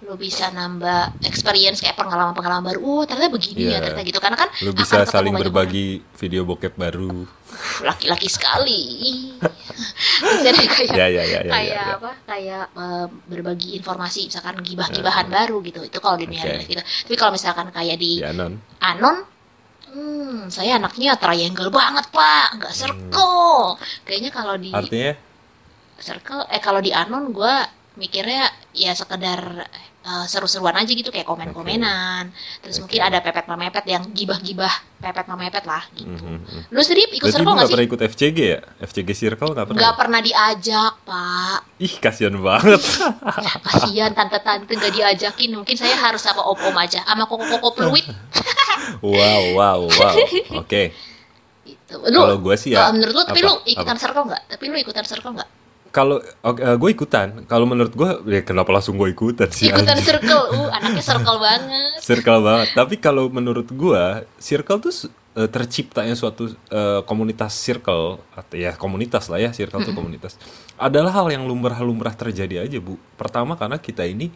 lu 0.09 0.17
bisa 0.17 0.49
nambah 0.49 1.21
experience 1.29 1.85
kayak 1.85 2.01
pengalaman-pengalaman 2.01 2.73
baru. 2.73 2.81
Oh, 2.81 3.03
ternyata 3.05 3.29
begini 3.29 3.69
ya, 3.69 3.77
Iya. 3.77 3.93
ternyata 3.93 4.03
gitu. 4.09 4.21
Karena 4.25 4.39
kan 4.41 4.49
Lu 4.65 4.73
bisa 4.73 5.05
saling 5.05 5.37
berbagi 5.37 6.01
video 6.17 6.49
bokep 6.49 6.75
baru. 6.81 7.29
orang. 7.29 7.37
laki-laki 7.85 8.29
sekali. 8.29 8.81
bisa 10.25 10.49
kayak 10.53 10.97
Ya 10.97 11.07
ya 11.13 11.25
ya 11.25 11.41
ya. 11.45 11.53
kayak 11.53 11.69
ya, 11.69 11.77
ya. 11.77 11.85
apa? 12.01 12.11
Kayak 12.25 12.65
eh, 12.73 13.07
berbagi 13.29 13.69
informasi 13.77 14.33
misalkan 14.33 14.57
gibah-gibahan 14.65 15.29
baru 15.29 15.61
gitu. 15.61 15.81
Itu 15.85 15.99
kalau 16.01 16.17
di 16.17 16.25
dunia 16.25 16.45
life 16.45 16.69
gitu. 16.69 16.81
Tapi 16.81 17.17
kalau 17.17 17.33
misalkan 17.37 17.69
kayak 17.69 17.97
di 18.01 18.25
Ya 18.25 18.33
non. 18.33 18.57
Anon 18.81 19.29
Hmm, 19.89 20.53
saya 20.53 20.77
anaknya 20.77 21.17
triangle 21.17 21.73
banget 21.73 22.13
pak, 22.13 22.61
nggak 22.61 22.75
circle. 22.77 23.81
Kayaknya 24.05 24.31
kalau 24.37 24.55
di 24.61 24.69
Artinya 24.69 25.17
circle 25.97 26.45
eh 26.53 26.61
kalau 26.61 26.85
di 26.85 26.93
anon 26.93 27.33
gue 27.33 27.55
mikirnya 27.99 28.47
ya 28.73 28.95
sekedar 28.95 29.67
eh, 30.01 30.25
seru-seruan 30.25 30.73
aja 30.73 30.87
gitu 30.87 31.11
kayak 31.11 31.27
komen-komenan 31.27 32.31
terus 32.61 32.79
Oke. 32.79 32.87
mungkin 32.87 33.01
ada 33.03 33.19
pepet 33.19 33.45
memepet 33.45 33.85
yang 33.85 34.07
gibah-gibah 34.09 34.71
pepet 34.97 35.27
memepet 35.27 35.65
lah 35.65 35.83
gitu 35.93 36.09
Mhm, 36.09 36.39
mhm. 36.39 36.61
lu 36.69 36.81
sendiri 36.81 37.11
ikut 37.13 37.27
Berarti 37.27 37.35
circle 37.35 37.51
nggak 37.51 37.59
gak 37.59 37.69
pernah 37.69 37.83
sih 37.83 37.89
ikut 37.91 38.01
FCG 38.09 38.39
ya? 38.39 38.61
FCG 38.81 39.09
Circle 39.13 39.51
gak 39.53 39.67
pernah? 39.67 39.81
nggak 39.81 39.95
pernah 39.97 40.21
diajak 40.21 40.93
pak 41.03 41.59
Ih 41.79 41.95
kasihan 41.99 42.35
banget. 42.39 42.83
kasihan 43.61 44.11
tante-tante 44.13 44.71
nggak 44.71 44.93
diajakin 44.93 45.51
mungkin 45.55 45.75
saya 45.75 45.95
harus 45.95 46.23
sama 46.23 46.43
om-om 46.43 46.75
aja 46.75 47.03
sama 47.03 47.27
koko-koko 47.27 47.75
peluit 47.75 48.07
wow 49.05 49.43
wow 49.53 49.81
wow. 49.85 50.15
Oke. 50.57 50.95
gitu 51.65 51.99
lu 52.01 52.17
Kalau 52.17 52.39
gue 52.39 52.55
sih 52.55 52.73
ya. 52.73 52.79
kalau 52.81 52.93
menurut 52.95 53.15
lu 53.15 53.23
tapi 53.25 53.41
apa? 53.41 53.49
lu 53.49 53.55
ikutan 53.67 53.93
Apa? 53.93 54.01
circle 54.01 54.25
nggak 54.25 54.43
tapi 54.49 54.65
lu 54.65 54.77
ikutan 54.79 55.05
circle 55.05 55.33
nggak 55.35 55.49
Kalau 55.89 56.21
gue 56.53 56.91
ikutan. 56.93 57.45
Kalau 57.49 57.65
menurut 57.65 57.93
gue 57.93 58.11
ya 58.29 58.43
kenapa 58.45 58.71
langsung 58.75 58.97
gue 59.01 59.09
ikutan 59.13 59.49
sih? 59.51 59.73
ikutan 59.73 59.97
anjing? 59.97 60.07
circle 60.07 60.43
uh 60.53 60.69
anaknya 60.77 61.03
circle 61.03 61.39
banget 61.41 61.89
circle 62.09 62.41
banget. 62.41 62.69
Tapi 62.73 62.95
kalau 62.97 63.29
menurut 63.29 63.69
gua, 63.77 64.25
circle 64.41 64.81
tuh 64.81 64.93
eh, 65.37 65.49
terciptanya 65.53 66.17
suatu 66.17 66.49
eh, 66.73 67.01
komunitas 67.05 67.53
circle 67.53 68.17
atau 68.33 68.57
ya 68.57 68.73
komunitas 68.81 69.29
lah 69.29 69.37
ya, 69.37 69.51
circle 69.53 69.85
tuh 69.85 69.93
komunitas. 69.93 70.41
Adalah 70.81 71.13
hal 71.13 71.29
yang 71.29 71.45
lumrah-lumrah 71.45 72.17
terjadi 72.17 72.65
aja, 72.65 72.79
Bu. 72.81 72.97
Pertama 73.21 73.61
karena 73.61 73.77
kita 73.77 74.09
ini 74.09 74.33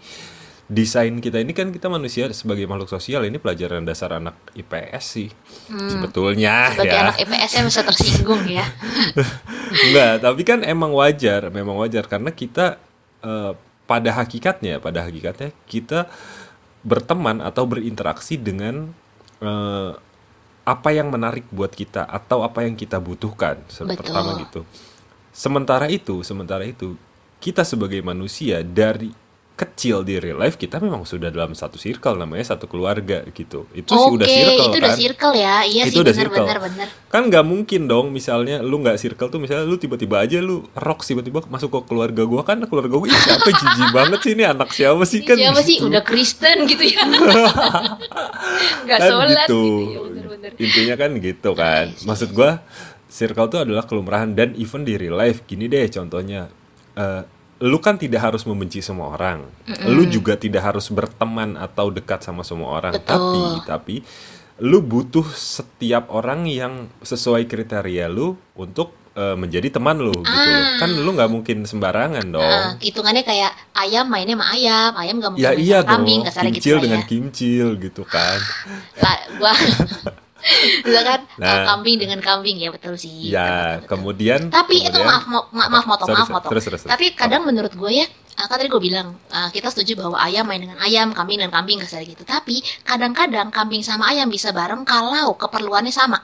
desain 0.67 1.13
kita 1.19 1.43
ini 1.43 1.53
kan 1.53 1.69
kita 1.69 1.91
manusia 1.91 2.31
sebagai 2.33 2.65
makhluk 2.65 2.89
sosial 2.89 3.27
ini 3.27 3.37
pelajaran 3.37 3.83
dasar 3.85 4.17
anak 4.17 4.39
IPS 4.55 5.05
sih. 5.05 5.29
Sebetulnya 5.69 6.71
Hmm. 6.71 6.73
sebagai 6.79 6.97
ya. 6.97 7.03
anak 7.09 7.17
IPS 7.23 7.51
nya 7.53 7.63
bisa 7.67 7.81
tersinggung 7.83 8.43
ya 8.47 8.67
Enggak, 9.89 10.13
tapi 10.21 10.43
kan 10.45 10.61
emang 10.63 10.93
wajar, 10.93 11.49
memang 11.49 11.77
wajar 11.81 12.05
karena 12.07 12.31
kita 12.33 12.77
eh, 13.21 13.53
pada 13.85 14.11
hakikatnya, 14.17 14.81
pada 14.81 15.05
hakikatnya 15.05 15.51
kita 15.67 16.09
berteman 16.83 17.39
atau 17.41 17.65
berinteraksi 17.69 18.37
dengan 18.41 18.91
eh, 19.41 19.93
apa 20.63 20.89
yang 20.95 21.11
menarik 21.11 21.43
buat 21.51 21.75
kita 21.75 22.07
atau 22.07 22.47
apa 22.47 22.63
yang 22.63 22.79
kita 22.79 23.03
butuhkan. 23.03 23.59
Betul. 23.67 23.99
Pertama 23.99 24.39
gitu. 24.39 24.63
Sementara 25.33 25.91
itu, 25.91 26.23
sementara 26.23 26.63
itu 26.63 26.95
kita 27.43 27.67
sebagai 27.67 27.99
manusia 28.05 28.63
dari 28.63 29.11
kecil 29.53 30.01
di 30.01 30.17
real 30.17 30.37
life 30.37 30.57
kita 30.57 30.81
memang 30.81 31.05
sudah 31.05 31.29
dalam 31.29 31.53
satu 31.53 31.77
circle 31.77 32.17
namanya 32.17 32.57
satu 32.57 32.65
keluarga 32.65 33.21
gitu. 33.31 33.69
Itu 33.71 33.93
sih 33.93 34.09
Oke, 34.09 34.17
udah 34.17 34.27
circle 34.27 34.49
itu 34.51 34.65
kan 34.65 34.81
udah 34.81 34.93
circle 34.97 35.33
ya. 35.37 35.57
Iya 35.63 35.83
itu 35.87 35.93
sih 35.93 36.01
udah 36.01 36.15
benar 36.15 36.27
circle. 36.27 36.47
benar. 36.67 36.89
Kan 37.07 37.23
nggak 37.29 37.45
mungkin 37.45 37.81
dong 37.85 38.07
misalnya 38.11 38.59
lu 38.59 38.81
nggak 38.81 38.97
circle 38.97 39.29
tuh 39.29 39.39
misalnya 39.39 39.63
lu 39.63 39.77
tiba-tiba 39.77 40.19
aja 40.19 40.41
lu 40.41 40.65
rock 40.73 41.03
tiba-tiba 41.03 41.45
masuk 41.47 41.69
ke 41.69 41.81
keluarga 41.87 42.23
gua 42.25 42.43
kan 42.43 42.59
keluarga 42.65 42.97
gua 42.97 43.07
"Ih, 43.07 43.15
siapa 43.15 43.49
jijik 43.53 43.89
banget 43.93 44.19
sih 44.21 44.33
ini 44.33 44.45
anak 44.45 44.69
siapa 44.71 45.05
sih 45.05 45.21
kan 45.21 45.37
Siapa 45.37 45.61
sih 45.61 45.77
gitu. 45.79 45.87
udah 45.93 46.03
Kristen 46.03 46.57
gitu 46.65 46.83
ya. 46.83 47.03
Enggak 48.83 48.99
kan 48.99 49.09
sholat 49.09 49.47
gitu. 49.47 49.53
gitu. 49.53 49.63
ya, 49.87 50.01
benar-benar. 50.03 50.51
Intinya 50.57 50.95
kan 50.97 51.11
gitu 51.19 51.51
kan. 51.53 51.85
Iya 51.89 51.99
sih, 51.99 52.07
Maksud 52.09 52.29
gua 52.33 52.51
circle 53.07 53.49
tuh 53.49 53.61
adalah 53.61 53.85
kelumrahan 53.85 54.33
dan 54.33 54.57
even 54.57 54.83
di 54.83 54.97
real 54.97 55.15
life 55.15 55.45
gini 55.45 55.69
deh 55.69 55.87
contohnya 55.87 56.49
Eh, 56.93 57.23
lu 57.63 57.79
kan 57.79 57.95
tidak 57.95 58.27
harus 58.27 58.43
membenci 58.43 58.83
semua 58.83 59.15
orang. 59.15 59.47
Lu 59.87 60.03
juga 60.11 60.35
tidak 60.35 60.67
harus 60.67 60.91
berteman 60.91 61.55
atau 61.55 61.95
dekat 61.95 62.27
sama 62.27 62.43
semua 62.43 62.75
orang. 62.83 62.99
Betul. 62.99 63.63
Tapi 63.63 63.63
tapi 63.63 63.97
lu 64.63 64.83
butuh 64.83 65.25
setiap 65.31 66.11
orang 66.11 66.51
yang 66.51 66.91
sesuai 67.07 67.47
kriteria 67.47 68.11
lu 68.11 68.35
untuk 68.59 68.95
eh, 69.15 69.39
menjadi 69.39 69.79
teman 69.79 70.03
lu 70.03 70.11
gitu 70.11 70.27
loh. 70.27 70.63
Ah. 70.67 70.79
Kan 70.83 70.91
lu 70.91 71.11
nggak 71.15 71.31
mungkin 71.31 71.63
sembarangan 71.63 72.27
dong. 72.35 72.43
Nah, 72.43 72.75
hitungannya 72.83 73.23
kayak 73.23 73.55
ayam 73.79 74.11
mainnya 74.11 74.35
sama 74.35 74.47
ayam, 74.51 74.91
ayam 74.99 75.15
gak 75.23 75.31
mungkin 75.31 75.47
ya 75.47 75.51
iya 75.55 75.79
dong. 75.87 76.03
kambing, 76.03 76.21
kasarnya 76.27 76.51
gitu 76.51 76.59
Kimcil 76.67 76.77
dengan 76.83 77.01
ya. 77.01 77.07
kimcil 77.07 77.67
gitu 77.79 78.03
kan. 78.03 78.39
Lah, 79.03 79.17
gua 79.39 79.55
Misalkan 80.83 81.21
Nah. 81.37 81.49
uh, 81.49 81.65
kambing 81.69 81.97
dengan 81.99 82.19
kambing 82.19 82.57
ya 82.57 82.69
betul 82.69 82.95
sih. 82.95 83.29
Ya, 83.29 83.41
betul, 83.41 83.49
betul, 83.49 83.73
betul. 83.77 83.89
kemudian 83.89 84.41
Tapi 84.49 84.77
itu 84.79 84.89
kemudian- 84.89 85.09
maaf 85.09 85.25
mo- 85.27 85.49
ma- 85.51 85.69
maaf 85.69 85.87
motong 85.87 86.09
Sorry, 86.09 86.19
maaf 86.19 86.31
motong. 86.31 86.51
Terus, 86.53 86.65
terus, 86.67 86.81
terus. 86.83 86.91
Tapi 86.91 87.07
kadang 87.13 87.43
menurut 87.43 87.73
gue 87.73 87.93
ya 87.93 88.07
uh, 88.09 88.47
kan 88.47 88.57
tadi 88.57 88.69
gue 88.69 88.83
bilang 88.83 89.15
uh, 89.29 89.49
kita 89.49 89.69
setuju 89.69 89.93
bahwa 89.99 90.17
ayam 90.17 90.45
main 90.45 90.61
dengan 90.61 90.79
ayam, 90.79 91.11
kambing 91.11 91.39
dengan 91.39 91.55
kambing 91.55 91.79
kasar 91.79 92.03
gitu. 92.03 92.23
Tapi 92.23 92.59
kadang-kadang 92.83 93.49
kambing 93.49 93.81
sama 93.81 94.09
ayam 94.09 94.27
bisa 94.27 94.51
bareng 94.51 94.83
kalau 94.83 95.35
keperluannya 95.35 95.91
sama. 95.91 96.21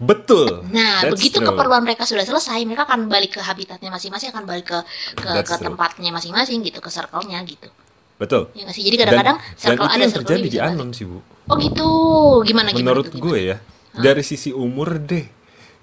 Betul. 0.00 0.64
Nah, 0.72 1.04
That's 1.04 1.12
begitu 1.12 1.44
true. 1.44 1.52
keperluan 1.52 1.84
mereka 1.84 2.08
sudah 2.08 2.24
selesai, 2.24 2.64
mereka 2.64 2.88
akan 2.88 3.04
balik 3.06 3.36
ke 3.36 3.40
habitatnya 3.40 3.92
masing-masing, 3.92 4.32
akan 4.32 4.48
balik 4.48 4.64
ke 4.66 4.78
ke, 5.14 5.28
That's 5.28 5.44
ke 5.46 5.60
true. 5.60 5.66
tempatnya 5.68 6.08
masing-masing 6.08 6.64
gitu, 6.64 6.80
ke 6.80 6.88
circle-nya 6.88 7.36
gitu. 7.44 7.68
Betul. 8.20 8.52
Ya 8.52 8.68
sih? 8.68 8.84
Jadi 8.84 9.00
kadang-kadang 9.00 9.40
dan, 9.40 9.56
dan 9.56 9.72
itu 9.72 9.84
ada 9.88 10.02
yang 10.04 10.14
terjadi 10.20 10.40
di 10.44 10.50
bisa 10.52 10.60
balik. 10.68 10.76
Anon 10.76 10.90
sih, 10.92 11.04
Bu. 11.08 11.18
Oh 11.48 11.56
gitu. 11.56 11.88
Gimana 12.44 12.68
gimana 12.68 12.84
Menurut 12.84 13.08
tuh, 13.08 13.16
gimana? 13.16 13.32
gue 13.32 13.38
ya, 13.40 13.56
dari 13.96 14.20
sisi 14.20 14.52
umur 14.52 15.00
deh. 15.00 15.24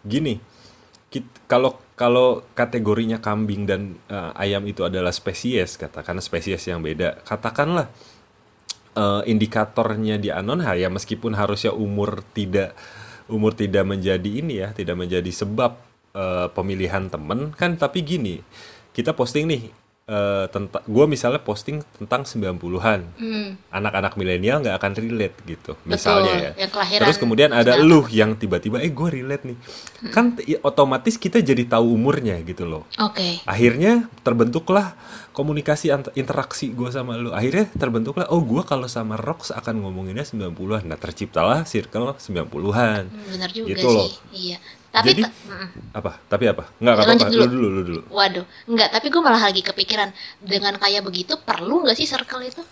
Gini, 0.06 0.38
kalau 1.50 1.82
kalau 1.98 2.46
kategorinya 2.54 3.18
kambing 3.18 3.66
dan 3.66 3.98
eh, 4.06 4.32
ayam 4.38 4.62
itu 4.70 4.86
adalah 4.86 5.10
spesies, 5.10 5.82
katakan 5.82 6.22
spesies 6.22 6.62
yang 6.70 6.86
beda, 6.86 7.26
katakanlah 7.26 7.90
eh, 8.94 9.22
indikatornya 9.26 10.22
di 10.22 10.30
Anon 10.30 10.62
ya 10.62 10.94
meskipun 10.94 11.34
harusnya 11.34 11.74
umur 11.74 12.22
tidak 12.38 12.78
umur 13.26 13.58
tidak 13.58 13.82
menjadi 13.82 14.30
ini 14.30 14.62
ya, 14.62 14.70
tidak 14.78 14.94
menjadi 14.94 15.32
sebab 15.34 15.74
eh, 16.14 16.48
pemilihan 16.54 17.10
temen 17.10 17.50
kan 17.58 17.74
tapi 17.82 18.06
gini, 18.06 18.46
kita 18.94 19.18
posting 19.18 19.50
nih 19.50 19.87
eh, 20.08 20.46
tentang 20.48 20.80
gua 20.86 21.04
misalnya 21.04 21.38
posting 21.38 21.84
tentang 21.94 22.24
90-an. 22.24 23.00
Hmm, 23.14 23.60
Anak-anak 23.70 24.16
milenial 24.16 24.64
nggak 24.64 24.78
akan 24.78 24.92
relate 24.96 25.36
gitu, 25.46 25.76
Betul, 25.76 25.88
misalnya 25.90 26.34
ya. 26.56 26.68
Terus 26.98 27.18
kemudian 27.18 27.52
ada 27.52 27.76
98. 27.76 27.84
lu 27.84 28.00
yang 28.10 28.32
tiba-tiba 28.34 28.80
eh 28.80 28.90
gue 28.90 29.10
relate 29.14 29.44
nih. 29.46 29.58
Kan 30.10 30.34
t- 30.34 30.48
i- 30.48 30.62
otomatis 30.62 31.16
kita 31.16 31.38
jadi 31.40 31.68
tahu 31.68 31.92
umurnya 31.94 32.40
gitu 32.42 32.64
loh. 32.64 32.88
Oke. 32.98 33.44
Akhirnya 33.44 34.08
terbentuklah 34.22 34.96
komunikasi 35.32 35.92
interaksi 36.14 36.72
gue 36.72 36.88
sama 36.88 37.14
lu. 37.14 37.30
Akhirnya 37.30 37.68
terbentuklah 37.70 38.26
oh 38.28 38.40
gue 38.40 38.64
kalau 38.64 38.88
sama 38.88 39.14
Rox 39.14 39.52
akan 39.52 39.84
ngomonginnya 39.84 40.24
90-an. 40.24 40.82
Nah, 40.84 40.96
terciptalah 40.96 41.62
circle 41.64 42.16
90-an. 42.16 43.04
Hmm, 43.06 43.28
benar 43.30 43.52
juga 43.52 43.68
Gitu 43.70 43.86
loh. 43.86 44.08
sih. 44.08 44.16
Iya. 44.50 44.58
Tapi 44.88 45.08
Jadi-. 45.14 45.24
Apa? 45.94 46.12
Tapi 46.26 46.46
apa? 46.48 46.64
Enggak 46.80 46.94
Ya, 46.94 46.98
apa-apa. 46.98 47.12
lanjut 47.12 47.28
Lu 47.28 47.36
dulu. 47.36 47.46
dulu, 47.48 47.68
lu 47.70 47.82
dulu. 47.84 48.02
Waduh, 48.10 48.46
enggak. 48.66 48.90
Tapi 48.96 49.06
gue 49.08 49.22
malah 49.22 49.44
lagi 49.44 49.62
kepikiran 49.62 50.10
dengan 50.40 50.74
kayak 50.76 51.04
begitu 51.04 51.34
perlu 51.38 51.84
nggak 51.86 51.98
sih 51.98 52.08
circle 52.08 52.42
itu? 52.42 52.64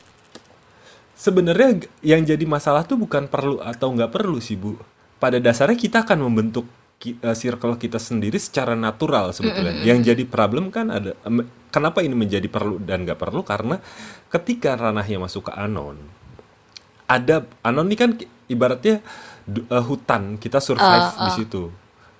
Sebenarnya 1.15 1.79
yang 2.03 2.27
jadi 2.27 2.43
masalah 2.43 2.83
tuh 2.83 2.99
bukan 2.99 3.31
perlu 3.31 3.63
atau 3.63 3.87
nggak 3.87 4.11
perlu 4.11 4.39
sih 4.39 4.59
bu. 4.59 4.75
Pada 5.15 5.39
dasarnya 5.39 5.79
kita 5.79 6.03
akan 6.03 6.27
membentuk 6.27 6.67
eh, 7.05 7.35
circle 7.35 7.79
kita 7.79 7.95
sendiri 7.97 8.35
secara 8.35 8.75
natural 8.75 9.31
sebetulnya. 9.31 9.79
Yang 9.79 10.11
jadi 10.11 10.23
problem 10.27 10.71
kan 10.71 10.91
ada. 10.91 11.15
Kenapa 11.71 12.03
ini 12.03 12.15
menjadi 12.15 12.47
perlu 12.47 12.79
dan 12.79 13.03
nggak 13.03 13.15
perlu? 13.15 13.43
Karena 13.43 13.79
ketika 14.27 14.75
ranahnya 14.75 15.19
masuk 15.19 15.47
ke 15.47 15.53
anon, 15.55 15.95
ada 17.05 17.43
anon 17.61 17.87
ini 17.87 17.95
kan 17.95 18.09
ibaratnya 18.47 18.99
eh, 19.47 19.83
hutan 19.83 20.35
kita 20.35 20.59
survive 20.59 20.83
Ah, 21.15 21.15
di 21.15 21.31
ah. 21.31 21.35
situ. 21.35 21.63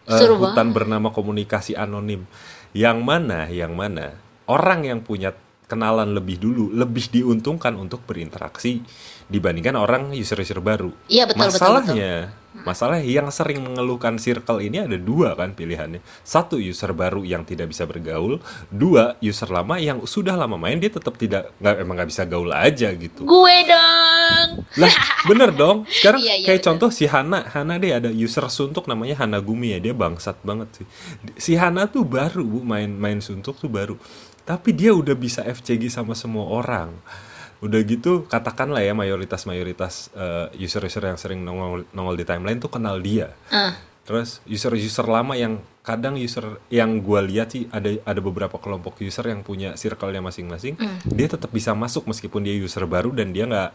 Seru 0.06 0.38
hutan 0.38 0.72
bernama 0.72 1.10
komunikasi 1.10 1.74
anonim. 1.74 2.30
Yang 2.76 2.98
mana, 3.02 3.50
yang 3.50 3.74
mana 3.74 4.26
orang 4.46 4.86
yang 4.86 5.02
punya 5.02 5.34
kenalan 5.66 6.14
lebih 6.14 6.38
dulu 6.38 6.70
lebih 6.70 7.10
diuntungkan 7.10 7.74
untuk 7.74 8.06
berinteraksi 8.06 8.86
dibandingkan 9.26 9.74
orang 9.74 10.14
user-user 10.14 10.62
baru. 10.62 10.94
Iya, 11.10 11.26
betul, 11.26 11.50
betul, 11.50 11.58
Masalahnya, 11.58 12.14
masalah 12.62 13.02
yang 13.02 13.34
sering 13.34 13.66
mengeluhkan 13.66 14.22
circle 14.22 14.62
ini 14.62 14.86
ada 14.86 14.94
dua 15.02 15.34
kan 15.34 15.58
pilihannya. 15.58 16.06
Satu 16.22 16.62
user 16.62 16.94
baru 16.94 17.26
yang 17.26 17.42
tidak 17.42 17.74
bisa 17.74 17.90
bergaul, 17.90 18.38
dua 18.70 19.18
user 19.26 19.50
lama 19.50 19.82
yang 19.82 20.06
sudah 20.06 20.38
lama 20.38 20.56
main 20.62 20.78
dia 20.78 20.94
tetap 20.94 21.18
tidak 21.18 21.50
nggak 21.58 21.76
emang 21.82 21.96
nggak 21.98 22.10
bisa 22.14 22.24
gaul 22.30 22.54
aja 22.54 22.94
gitu. 22.94 23.26
Gue 23.26 23.58
dong. 23.66 24.15
Lah, 24.76 24.92
bener 25.24 25.50
dong. 25.52 25.88
Sekarang 25.88 26.20
Iya, 26.20 26.36
iya, 26.36 26.46
kayak 26.46 26.60
bener. 26.60 26.68
contoh 26.68 26.90
si 26.92 27.08
Hana, 27.08 27.48
Hana 27.48 27.80
deh 27.80 27.92
ada 27.92 28.10
user 28.10 28.44
suntuk 28.50 28.86
namanya 28.86 29.24
Hana 29.24 29.40
Gumi 29.40 29.72
ya, 29.72 29.80
dia 29.80 29.94
bangsat 29.94 30.36
banget 30.42 30.70
sih. 30.76 30.86
Si 31.36 31.56
Hana 31.56 31.88
tuh 31.88 32.04
baru 32.04 32.44
Bu 32.44 32.60
main 32.62 32.92
main 32.92 33.20
suntuk 33.20 33.56
tuh 33.56 33.68
baru. 33.68 33.96
Tapi 34.44 34.72
dia 34.72 34.94
udah 34.94 35.16
bisa 35.16 35.42
FCG 35.42 35.90
sama 35.90 36.14
semua 36.14 36.46
orang. 36.46 36.92
udah 37.56 37.82
gitu 37.82 38.28
katakanlah 38.28 38.84
ya 38.84 38.92
mayoritas 38.92 39.48
mayoritas 39.48 40.12
user 40.54 40.84
user 40.84 41.02
yang 41.02 41.16
sering 41.18 41.40
nongol 41.42 41.88
nongol 41.96 42.14
di 42.14 42.22
timeline 42.22 42.60
tuh 42.60 42.68
kenal 42.70 43.00
dia 43.00 43.32
Eh, 43.48 43.72
Terus 44.06 44.38
user-user 44.46 45.10
lama 45.10 45.34
yang 45.34 45.58
kadang 45.82 46.14
user 46.18 46.62
yang 46.70 47.02
gua 47.02 47.26
lihat 47.26 47.58
sih 47.58 47.66
ada 47.74 47.90
ada 48.06 48.22
beberapa 48.22 48.58
kelompok 48.62 49.02
user 49.02 49.26
yang 49.26 49.42
punya 49.42 49.74
circle-nya 49.74 50.22
masing-masing, 50.22 50.78
dia 51.10 51.28
tetap 51.30 51.50
bisa 51.50 51.74
masuk 51.74 52.06
meskipun 52.06 52.46
dia 52.46 52.54
user 52.54 52.86
baru 52.86 53.10
dan 53.14 53.34
dia 53.34 53.50
nggak 53.50 53.72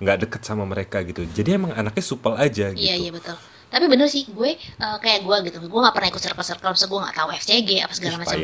nggak 0.00 0.16
deket 0.28 0.40
sama 0.44 0.64
mereka 0.64 1.04
gitu. 1.04 1.28
Jadi 1.28 1.60
emang 1.60 1.72
anaknya 1.76 2.04
supel 2.04 2.32
aja 2.36 2.72
gitu. 2.72 2.80
Iya 2.80 2.96
iya 2.96 3.10
betul. 3.12 3.36
Tapi 3.68 3.84
bener 3.90 4.08
sih 4.08 4.24
gue 4.28 4.56
eh, 4.56 4.96
kayak 5.04 5.20
gue 5.20 5.36
gitu. 5.52 5.56
Gue 5.68 5.80
nggak 5.84 5.94
pernah 5.96 6.08
ikut 6.08 6.22
circle-circle, 6.22 6.72
misalnya 6.72 6.90
gue 6.92 7.00
nggak 7.04 7.16
tahu 7.20 7.28
FCG 7.44 7.70
apa 7.84 7.92
segala 7.92 8.16
macam. 8.24 8.38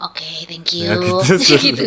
Oke, 0.00 0.48
thank 0.48 0.72
you. 0.72 0.88
Ya, 0.88 0.96
gitu. 0.96 1.36
gitu. 1.68 1.84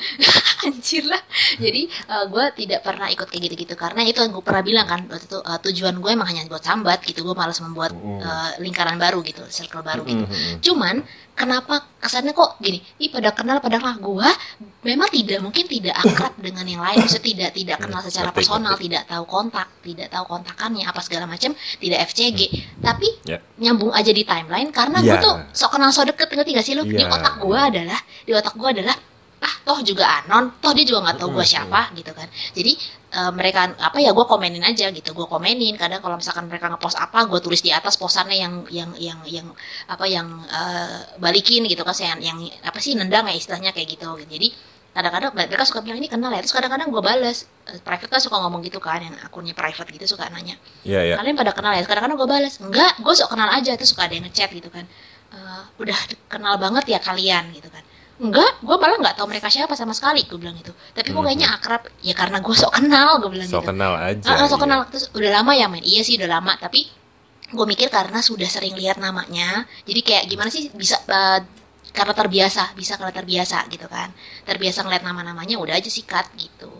Anjir 0.66 1.04
lah. 1.10 1.22
Jadi 1.58 1.90
eh, 1.90 2.24
gue 2.30 2.44
tidak 2.62 2.80
pernah 2.86 3.10
ikut 3.10 3.26
kayak 3.26 3.42
gitu-gitu 3.50 3.74
karena 3.74 4.06
itu 4.06 4.22
yang 4.22 4.30
gue 4.30 4.44
pernah 4.44 4.62
bilang 4.62 4.86
kan 4.86 5.00
waktu 5.10 5.26
itu 5.26 5.38
eh, 5.42 5.58
tujuan 5.66 5.98
gue 5.98 6.10
emang 6.14 6.28
hanya 6.30 6.46
buat 6.46 6.62
sambat 6.62 7.02
gitu. 7.02 7.26
Gue 7.26 7.34
malas 7.34 7.58
membuat 7.58 7.90
eh, 7.98 8.50
lingkaran 8.62 8.96
baru 9.02 9.18
gitu, 9.26 9.42
circle 9.50 9.82
baru 9.82 10.06
gitu. 10.06 10.24
Mm-mm. 10.30 10.62
Cuman 10.62 11.02
kenapa 11.40 11.88
kesannya 11.96 12.36
kok 12.36 12.60
gini? 12.60 12.84
Ih 13.00 13.08
pada 13.08 13.32
kenal 13.32 13.64
padahal 13.64 13.96
gue 13.96 14.28
memang 14.84 15.08
tidak 15.08 15.40
mungkin 15.40 15.64
tidak 15.64 15.96
akrab 15.96 16.36
dengan 16.36 16.68
yang 16.68 16.84
lain, 16.84 17.00
maksudnya 17.00 17.24
tidak 17.24 17.50
tidak 17.56 17.76
kenal 17.80 18.00
secara 18.04 18.28
personal, 18.28 18.76
tidak 18.76 19.08
tahu 19.08 19.24
kontak, 19.24 19.68
tidak 19.80 20.12
tahu 20.12 20.24
kontakannya 20.28 20.84
apa 20.84 21.00
segala 21.00 21.24
macam, 21.24 21.56
tidak 21.80 21.98
FCG, 22.12 22.40
tapi 22.84 23.08
Ya. 23.24 23.40
nyambung 23.56 23.92
aja 23.92 24.12
di 24.12 24.24
timeline 24.24 24.68
karena 24.68 25.00
gue 25.00 25.16
Iya. 25.16 25.24
tuh 25.24 25.34
sok 25.56 25.80
kenal 25.80 25.88
sok 25.88 26.12
deket 26.12 26.28
ngerti 26.28 26.50
gak 26.52 26.66
sih 26.68 26.74
lu 26.76 26.84
di 26.84 27.00
Iya. 27.00 27.08
otak 27.08 27.40
gue 27.40 27.56
adalah 27.58 28.00
di 28.28 28.32
otak 28.36 28.54
gue 28.56 28.68
adalah 28.68 28.96
ah 29.40 29.54
toh 29.64 29.80
juga 29.80 30.04
anon 30.20 30.52
toh 30.60 30.76
dia 30.76 30.84
juga 30.84 31.00
nggak 31.08 31.16
tahu 31.16 31.32
gue 31.32 31.40
Mm-mm. 31.40 31.48
siapa 31.48 31.80
gitu 31.96 32.12
kan 32.12 32.28
jadi 32.52 32.76
eh, 33.10 33.32
mereka 33.34 33.74
apa 33.78 33.98
ya 33.98 34.10
gue 34.16 34.26
komenin 34.26 34.62
aja 34.62 34.86
gitu. 34.94 35.10
Gue 35.14 35.26
komenin 35.26 35.74
kadang 35.78 36.00
kalau 36.04 36.16
misalkan 36.18 36.46
mereka 36.50 36.70
ngepost 36.70 36.96
apa 36.98 37.26
gue 37.30 37.40
tulis 37.42 37.60
di 37.62 37.70
atas 37.74 37.94
posannya 38.00 38.36
yang 38.38 38.54
yang 38.70 38.90
yang 38.98 39.18
yang 39.26 39.46
apa 39.90 40.04
yang 40.06 40.26
eh, 40.48 40.98
balikin 41.22 41.66
gitu 41.66 41.82
kan 41.86 41.94
saya 41.96 42.16
yang 42.22 42.38
apa 42.64 42.78
sih 42.82 42.94
nendang 42.98 43.26
ya 43.30 43.34
istilahnya 43.36 43.70
kayak 43.74 43.88
gitu. 43.98 44.08
Jadi 44.26 44.48
kadang-kadang 44.90 45.30
mereka 45.38 45.62
suka 45.62 45.80
bilang 45.86 46.02
ini 46.02 46.10
kenal 46.10 46.30
ya? 46.34 46.42
Terus 46.42 46.54
kadang-kadang 46.54 46.88
gue 46.90 47.02
bales. 47.02 47.46
Eh, 47.70 47.78
private 47.82 48.10
kan 48.10 48.20
suka 48.22 48.36
ngomong 48.42 48.60
gitu 48.66 48.78
kan 48.82 48.98
yang 49.02 49.14
akunnya 49.26 49.54
private 49.54 49.90
gitu 49.94 50.06
suka 50.16 50.26
nanya. 50.30 50.58
Iya 50.86 51.14
ya. 51.14 51.14
kalian 51.18 51.36
pada 51.38 51.52
kenal 51.54 51.72
ya? 51.78 51.82
Kadang-kadang 51.86 52.18
gue 52.18 52.28
balas 52.30 52.54
enggak 52.62 52.92
gue 52.98 53.14
sok 53.14 53.30
kenal 53.34 53.50
aja. 53.54 53.74
Terus 53.78 53.90
suka 53.94 54.06
ada 54.10 54.14
yang 54.18 54.26
ngechat 54.26 54.50
gitu 54.54 54.70
kan. 54.70 54.86
"Eh, 55.30 55.62
udah 55.82 55.98
kenal 56.26 56.58
banget 56.58 56.90
ya 56.90 56.98
kalian 56.98 57.54
gitu 57.54 57.70
kan 57.70 57.82
enggak 58.20 58.52
gue 58.60 58.76
malah 58.76 58.96
nggak 59.00 59.16
tahu 59.16 59.26
mereka 59.32 59.48
siapa 59.48 59.72
sama 59.72 59.96
sekali 59.96 60.28
gue 60.28 60.36
bilang 60.36 60.52
gitu. 60.60 60.76
Tapi 60.92 61.08
kok 61.08 61.22
kayaknya 61.24 61.48
akrab 61.56 61.82
ya 62.04 62.12
karena 62.12 62.38
gue 62.44 62.54
sok 62.54 62.72
kenal 62.76 63.16
gue 63.24 63.30
bilang 63.32 63.48
So 63.48 63.64
gitu. 63.64 63.72
kenal 63.72 63.92
aja. 63.96 64.28
Ah, 64.28 64.44
sok 64.44 64.60
iya. 64.60 64.64
kenal. 64.68 64.78
Terus 64.92 65.04
udah 65.16 65.30
lama 65.40 65.52
ya 65.56 65.66
main 65.72 65.84
iya 65.84 66.04
sih 66.04 66.20
udah 66.20 66.28
lama. 66.28 66.52
Tapi 66.60 66.80
gue 67.50 67.66
mikir 67.66 67.88
karena 67.88 68.20
sudah 68.20 68.46
sering 68.46 68.78
lihat 68.78 69.02
namanya 69.02 69.66
jadi 69.82 70.00
kayak 70.06 70.24
gimana 70.30 70.54
sih 70.54 70.70
bisa 70.70 71.02
eh, 71.02 71.42
karena 71.90 72.14
terbiasa 72.14 72.78
bisa 72.78 72.94
karena 73.00 73.16
terbiasa 73.16 73.66
gitu 73.72 73.88
kan. 73.88 74.12
Terbiasa 74.44 74.84
ngeliat 74.84 75.02
nama-namanya 75.02 75.56
udah 75.56 75.74
aja 75.80 75.88
sikat 75.88 76.28
gitu 76.36 76.70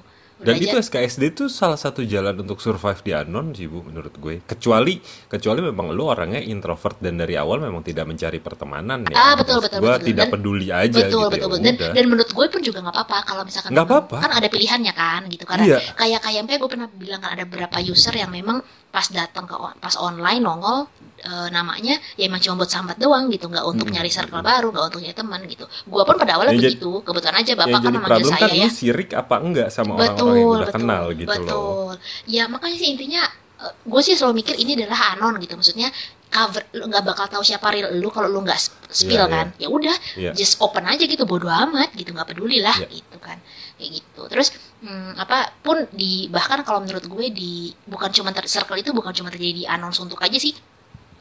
Dan 0.40 0.56
itu 0.56 0.73
SKSD 0.75 1.23
itu 1.30 1.44
salah 1.47 1.76
satu 1.76 2.00
jalan 2.02 2.32
untuk 2.35 2.59
survive 2.59 3.00
di 3.00 3.12
anon 3.12 3.52
sih 3.52 3.64
bu 3.64 3.80
menurut 3.82 4.12
gue. 4.12 4.40
Kecuali 4.40 4.97
kecuali 5.26 5.61
memang 5.61 5.90
lu 5.90 6.04
orangnya 6.04 6.40
introvert 6.40 6.97
dan 6.99 7.14
dari 7.14 7.35
awal 7.35 7.59
memang 7.59 7.80
tidak 7.80 8.04
mencari 8.04 8.38
pertemanan 8.38 9.04
ya. 9.04 9.14
Ah, 9.14 9.35
betul, 9.35 9.61
betul, 9.61 9.78
Gue 9.78 9.92
betul. 9.92 10.06
tidak 10.09 10.26
Dan- 10.26 10.32
peduli 10.35 10.66
aja 10.68 10.88
betul 10.90 11.04
gitu. 11.04 11.18
betul 11.28 11.37
ya 11.37 11.47
betul 11.50 11.61
dan, 11.61 11.94
dan 11.94 12.04
menurut 12.06 12.30
gue 12.30 12.47
pun 12.49 12.61
juga 12.61 12.78
nggak 12.80 12.94
apa-apa 12.94 13.18
kalau 13.23 13.42
misalkan 13.44 13.70
Nggak 13.70 13.87
memang- 13.87 14.04
apa-apa. 14.06 14.16
kan 14.18 14.32
ada 14.32 14.49
pilihannya 14.49 14.92
kan 14.92 15.20
gitu 15.28 15.44
karena 15.44 15.64
Iya. 15.66 15.78
kayak 15.94 16.20
kayak 16.20 16.42
kayak 16.47 16.59
gue 16.59 16.70
pernah 16.70 16.88
bilang 16.90 17.20
kan 17.20 17.30
ada 17.32 17.44
beberapa 17.44 17.76
user 17.78 18.14
yang 18.14 18.30
memang 18.30 18.59
pas 18.90 19.06
datang 19.09 19.44
ke 19.44 19.54
pas 19.76 19.94
online 19.97 20.38
nongol 20.38 20.90
eh, 21.20 21.49
namanya 21.49 21.94
ya 22.14 22.26
emang 22.26 22.38
cuma 22.38 22.59
buat 22.59 22.68
sambat 22.68 22.97
doang 22.97 23.28
gitu 23.28 23.47
nggak 23.47 23.62
untuk 23.62 23.87
Hmm. 23.87 23.94
nyari 23.94 24.09
circle 24.09 24.40
baru 24.40 24.68
nggak 24.68 24.85
untuk 24.85 25.00
nyari 25.00 25.14
teman 25.14 25.40
gitu 25.44 25.62
gue 25.64 26.02
pun 26.02 26.16
pada 26.16 26.32
awalnya 26.35 26.52
Ya, 26.52 26.61
begitu 26.66 26.90
kebetulan 27.00 27.37
aja 27.37 27.52
bapak 27.54 27.70
kan 27.73 27.82
jadi 27.82 27.97
memanggil 27.97 28.26
saya 28.26 28.40
kan 28.40 28.50
ya 28.56 28.68
sirik 28.68 29.11
apa 29.12 29.35
enggak 29.38 29.68
sama 29.68 29.94
orang-orang 29.94 30.18
yang 30.35 30.49
udah 30.49 30.59
betul 30.61 30.75
kenal 30.76 31.04
gitu 31.12 31.28
loh. 31.28 31.35
betul 31.37 31.90
ya 32.26 32.44
makanya 32.47 32.76
sih 32.76 32.88
intinya 32.90 33.23
eh, 33.61 33.73
gue 33.80 34.00
sih 34.00 34.14
selalu 34.14 34.35
mikir 34.37 34.54
ini 34.56 34.70
adalah 34.76 35.14
anon 35.14 35.38
gitu 35.38 35.54
maksudnya 35.54 35.88
cover 36.26 36.62
lu 36.73 36.87
nggak 36.87 37.02
bakal 37.04 37.26
tahu 37.28 37.42
siapa 37.42 37.66
real 37.68 37.90
lu 37.92 38.06
kalau 38.09 38.26
lu 38.26 38.40
nggak 38.40 38.54
sp- 38.56 38.78
spill 38.88 39.18
Iya, 39.20 39.26
kan 39.26 39.47
ya 39.56 39.68
udah 39.68 39.97
Iya. 40.16 40.30
just 40.32 40.59
open 40.59 40.82
aja 40.85 41.02
gitu 41.04 41.23
bodo 41.25 41.47
amat 41.47 41.90
gitu 41.92 42.11
nggak 42.11 42.26
peduli 42.28 42.59
lah 42.59 42.75
Iya. 42.76 42.87
gitu 42.88 43.10
kan 43.20 43.38
kayak 43.76 44.00
gitu. 44.00 44.22
Terus 44.26 44.48
hmm, 44.80 45.14
apa 45.14 45.52
pun 45.60 45.84
di 45.92 46.26
bahkan 46.26 46.64
kalau 46.64 46.80
menurut 46.80 47.04
gue 47.04 47.26
di 47.30 47.52
bukan 47.84 48.10
cuma 48.10 48.32
ter- 48.32 48.48
circle 48.48 48.80
itu 48.80 48.90
bukan 48.90 49.12
cuma 49.12 49.28
terjadi 49.28 49.54
di 49.54 49.64
anon 49.64 49.92
suntuk 49.92 50.18
aja 50.18 50.37
sih. 50.37 50.56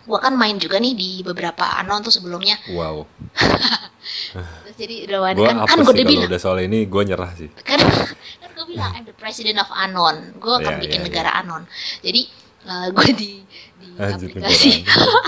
Gue 0.10 0.18
kan 0.18 0.34
main 0.34 0.58
juga 0.58 0.82
nih 0.82 0.98
di 0.98 1.12
beberapa 1.22 1.78
anon 1.78 2.02
tuh 2.02 2.10
sebelumnya. 2.10 2.58
Wow. 2.74 3.06
terus 4.66 4.76
jadi 4.80 5.06
udah 5.06 5.20
Gue 5.36 5.46
kan 5.46 5.58
kan 5.68 5.78
gue 5.80 5.94
udah 5.94 6.06
bilang. 6.08 6.30
udah 6.32 6.40
soal 6.40 6.58
ini 6.64 6.88
gue 6.88 7.02
nyerah 7.06 7.32
sih. 7.36 7.50
kan 7.70 7.78
kan 8.42 8.50
gue 8.56 8.66
bilang 8.66 8.90
I'm 8.98 9.06
the 9.06 9.14
president 9.14 9.60
of 9.60 9.70
Anon. 9.70 10.34
Gue 10.40 10.54
akan 10.58 10.80
Iya, 10.80 10.82
bikin 10.82 11.00
iya, 11.04 11.06
negara 11.06 11.30
Anon. 11.38 11.64
Jadi 12.02 12.22
eh, 12.66 12.88
gue 12.90 13.08
di 13.14 13.32
Anjir, 14.00 14.32
aplikasi 14.32 14.72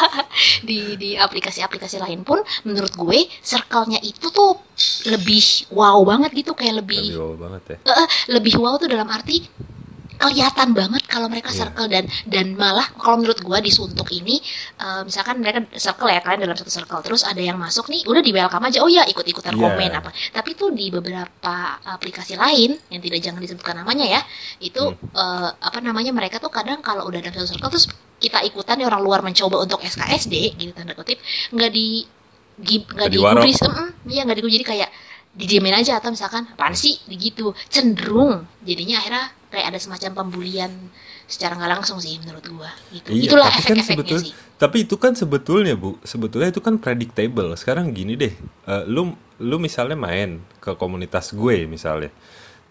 di 0.68 0.80
di 0.96 1.10
aplikasi-aplikasi 1.16 2.00
lain 2.00 2.24
pun 2.24 2.40
menurut 2.64 2.94
gue 2.94 3.20
circle-nya 3.42 4.00
itu 4.02 4.28
tuh 4.30 4.58
lebih 5.06 5.44
wow 5.70 6.00
banget 6.02 6.32
gitu 6.34 6.52
kayak 6.54 6.80
Lebih 6.80 7.04
lebih 7.04 7.20
wow 7.20 7.34
banget 7.38 7.62
ya. 7.68 7.78
eh, 7.84 8.08
lebih 8.30 8.54
wow 8.56 8.76
tuh 8.76 8.88
dalam 8.88 9.08
arti 9.08 9.44
kelihatan 10.16 10.72
banget 10.72 11.02
kalau 11.04 11.26
mereka 11.26 11.50
Iya. 11.50 11.66
circle 11.66 11.90
dan 11.90 12.06
dan 12.26 12.54
malah 12.54 12.86
kalau 12.94 13.18
menurut 13.18 13.42
gua 13.42 13.58
di 13.58 13.74
suntuk 13.74 14.06
ini 14.12 14.38
eh, 14.78 15.02
misalkan 15.02 15.42
mereka 15.42 15.66
circle 15.74 16.08
ya 16.08 16.22
kalian 16.22 16.46
dalam 16.46 16.54
satu 16.54 16.70
circle 16.70 17.02
terus 17.02 17.26
ada 17.26 17.42
yang 17.42 17.58
masuk 17.58 17.90
nih 17.90 18.06
udah 18.06 18.22
di 18.22 18.30
welcome 18.30 18.62
aja 18.64 18.80
oh 18.80 18.88
ya 18.88 19.02
ikut 19.04 19.26
ikutan 19.26 19.52
Iya. 19.52 19.60
komen 19.60 19.92
apa 19.92 20.10
tapi 20.30 20.54
tuh 20.54 20.70
di 20.72 20.88
beberapa 20.88 21.56
aplikasi 21.84 22.38
lain 22.38 22.78
yang 22.88 23.02
tidak 23.02 23.20
jangan 23.20 23.42
disebutkan 23.42 23.76
namanya 23.76 24.06
ya 24.08 24.22
itu 24.62 24.94
Hmm. 24.94 25.10
eh, 25.12 25.50
apa 25.58 25.82
namanya 25.82 26.14
mereka 26.14 26.38
tuh 26.38 26.48
kadang 26.48 26.80
kalau 26.80 27.04
udah 27.04 27.18
dalam 27.18 27.34
satu 27.36 27.50
circle 27.50 27.68
terus 27.70 27.90
kita 28.22 28.46
ikutan 28.46 28.78
nih 28.78 28.86
orang 28.86 29.02
luar 29.02 29.20
mencoba 29.20 29.58
untuk 29.60 29.82
SKSD 29.82 30.34
gitu 30.56 30.72
tanda 30.72 30.94
kutip 30.94 31.18
nggak 31.50 31.72
di 31.72 32.06
nggak 32.54 32.86
Nggak 32.94 33.10
di 33.10 33.18
diwarok. 33.18 33.42
gubris 33.42 33.60
em, 33.60 33.74
em, 33.74 33.90
iya 34.08 34.22
nggak 34.22 34.38
di 34.38 34.44
jadi 34.54 34.66
kayak 34.68 34.90
didiemin 35.32 35.74
aja 35.74 35.98
atau 35.98 36.12
misalkan 36.12 36.44
apaan 36.46 36.76
sih? 36.76 37.00
Gitu 37.08 37.56
cenderung. 37.66 38.46
Jadinya 38.62 39.00
akhirnya 39.00 39.26
kayak 39.48 39.66
ada 39.72 39.80
semacam 39.80 40.12
pembulian 40.14 40.72
secara 41.26 41.56
nggak 41.56 41.72
langsung 41.72 41.98
sih 41.98 42.20
menurut 42.20 42.44
gua. 42.52 42.68
Gitu. 42.92 43.08
Iya, 43.10 43.24
itulah 43.26 43.48
kan 43.48 43.58
efek-efeknya 43.58 43.86
sebetul- 44.04 44.22
sih. 44.22 44.34
Tapi 44.60 44.78
itu 44.84 44.96
kan 44.96 45.16
sebetulnya 45.16 45.74
bu, 45.74 45.98
sebetulnya 46.04 46.52
itu 46.52 46.60
kan 46.60 46.78
predictable. 46.78 47.50
Sekarang 47.56 47.90
gini 47.90 48.14
deh, 48.14 48.30
eh, 48.68 48.84
lu 48.86 49.10
lu 49.40 49.58
misalnya 49.58 49.96
main 49.96 50.38
ke 50.60 50.76
komunitas 50.76 51.32
gue 51.32 51.66
misalnya, 51.66 52.12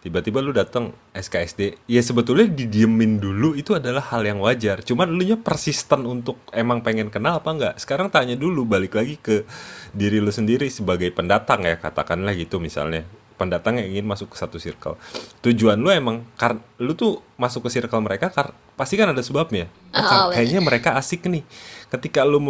tiba-tiba 0.00 0.40
lu 0.40 0.50
datang 0.56 0.96
SKSD, 1.12 1.76
ya 1.84 2.00
sebetulnya 2.00 2.48
didiemin 2.48 3.20
dulu 3.20 3.52
itu 3.52 3.76
adalah 3.76 4.00
hal 4.12 4.24
yang 4.24 4.40
wajar. 4.40 4.80
Cuman 4.80 5.12
lu 5.12 5.22
nya 5.22 5.36
persisten 5.36 6.08
untuk 6.08 6.40
emang 6.56 6.80
pengen 6.80 7.12
kenal 7.12 7.38
apa 7.40 7.50
enggak. 7.52 7.74
Sekarang 7.76 8.08
tanya 8.08 8.34
dulu, 8.34 8.64
balik 8.64 8.96
lagi 8.96 9.20
ke 9.20 9.44
diri 9.92 10.18
lu 10.18 10.32
sendiri 10.32 10.66
sebagai 10.72 11.12
pendatang 11.12 11.64
ya 11.68 11.76
katakanlah 11.76 12.32
gitu 12.32 12.56
misalnya. 12.56 13.04
Pendatang 13.36 13.80
yang 13.80 13.88
ingin 13.88 14.04
masuk 14.04 14.32
ke 14.32 14.36
satu 14.36 14.60
circle. 14.60 15.00
Tujuan 15.40 15.80
lu 15.80 15.88
emang 15.88 16.28
kar 16.36 16.60
lu 16.76 16.92
tuh 16.92 17.24
masuk 17.40 17.68
ke 17.68 17.80
circle 17.80 18.04
mereka 18.04 18.28
kar 18.28 18.52
pasti 18.76 19.00
kan 19.00 19.12
ada 19.12 19.24
sebabnya. 19.24 19.68
Oh, 19.96 20.00
Oh, 20.00 20.28
kayaknya 20.32 20.60
mereka 20.60 20.96
asik 21.00 21.24
nih. 21.24 21.44
Ketika 21.88 22.24
lu 22.28 22.40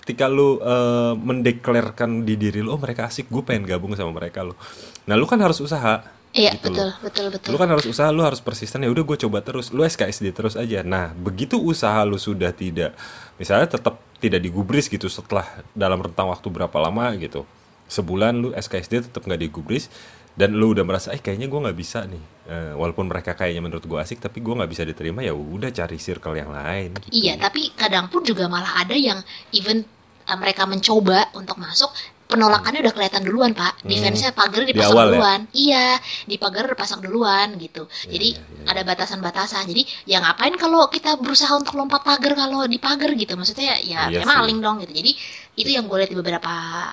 ketika 0.00 0.26
lu 0.26 0.58
eh, 0.58 1.14
mendeklarkan 1.14 2.24
di 2.26 2.34
diri 2.34 2.64
lu 2.64 2.74
oh 2.74 2.80
mereka 2.80 3.06
asik 3.06 3.28
gue 3.28 3.44
pengen 3.44 3.68
gabung 3.68 3.92
sama 3.94 4.10
mereka 4.16 4.40
lo 4.40 4.56
nah 5.04 5.14
lu 5.14 5.28
kan 5.28 5.36
harus 5.38 5.60
usaha 5.60 6.02
iya 6.36 6.54
gitu 6.54 6.70
betul 6.70 6.86
loh. 6.90 6.96
betul 7.02 7.26
betul. 7.34 7.50
Lu 7.54 7.58
kan 7.58 7.68
harus 7.70 7.86
usaha 7.86 8.08
lu 8.14 8.22
harus 8.22 8.38
persisten 8.38 8.82
ya 8.82 8.90
udah 8.90 9.04
gue 9.04 9.18
coba 9.26 9.38
terus. 9.42 9.74
Lu 9.74 9.82
SKSD 9.82 10.30
terus 10.34 10.54
aja. 10.54 10.80
Nah 10.86 11.12
begitu 11.14 11.58
usaha 11.58 12.02
lu 12.06 12.16
sudah 12.16 12.54
tidak 12.54 12.94
misalnya 13.40 13.66
tetap 13.66 13.98
tidak 14.20 14.40
digubris 14.44 14.86
gitu 14.86 15.08
setelah 15.08 15.46
dalam 15.72 15.98
rentang 15.98 16.30
waktu 16.30 16.46
berapa 16.50 16.76
lama 16.78 17.14
gitu. 17.18 17.42
Sebulan 17.90 18.38
lu 18.38 18.48
SKSD 18.54 19.10
tetap 19.10 19.26
nggak 19.26 19.50
digubris 19.50 19.90
dan 20.38 20.54
lu 20.54 20.72
udah 20.72 20.86
merasa 20.86 21.10
eh 21.10 21.18
kayaknya 21.18 21.50
gue 21.50 21.60
nggak 21.66 21.78
bisa 21.78 22.06
nih. 22.06 22.40
Eh, 22.50 22.74
walaupun 22.74 23.06
mereka 23.06 23.38
kayaknya 23.38 23.62
menurut 23.62 23.86
gue 23.86 23.94
asik 23.94 24.18
tapi 24.18 24.42
gue 24.42 24.50
nggak 24.50 24.66
bisa 24.74 24.82
diterima 24.82 25.22
ya 25.22 25.30
udah 25.30 25.70
cari 25.70 26.02
circle 26.02 26.34
yang 26.34 26.50
lain 26.50 26.98
gitu. 26.98 27.14
iya 27.14 27.38
tapi 27.38 27.70
kadang 27.78 28.10
pun 28.10 28.26
juga 28.26 28.50
malah 28.50 28.82
ada 28.82 28.90
yang 28.90 29.22
even 29.54 29.86
uh, 30.26 30.34
mereka 30.34 30.66
mencoba 30.66 31.30
untuk 31.38 31.62
masuk 31.62 31.94
penolakannya 32.30 32.80
udah 32.86 32.94
kelihatan 32.94 33.22
duluan 33.26 33.50
pak 33.52 33.82
defense-nya 33.82 34.30
pagar 34.32 34.62
Di 34.62 34.70
dipasang 34.72 34.94
awal 34.94 35.06
ya? 35.06 35.12
duluan 35.18 35.40
iya 35.52 35.86
di 36.24 36.36
pagar 36.38 36.64
dipasang 36.70 37.00
duluan 37.02 37.48
gitu 37.58 37.90
Iya, 38.06 38.10
jadi 38.14 38.28
iya, 38.32 38.40
iya. 38.40 38.64
ada 38.70 38.82
batasan-batasan 38.86 39.66
jadi 39.66 39.82
ya 40.06 40.18
ngapain 40.22 40.54
kalau 40.54 40.86
kita 40.86 41.18
berusaha 41.18 41.50
untuk 41.58 41.74
lompat 41.74 42.06
pagar 42.06 42.38
kalau 42.38 42.64
di 42.70 42.78
pagar 42.78 43.10
gitu 43.18 43.34
maksudnya 43.34 43.76
ya 43.82 44.06
Iya 44.08 44.22
maling 44.22 44.62
dong 44.62 44.78
gitu 44.86 44.94
jadi 44.94 45.10
itu 45.58 45.70
yang 45.74 45.90
gue 45.90 45.98
lihat 45.98 46.10
di 46.14 46.16
beberapa 46.16 46.52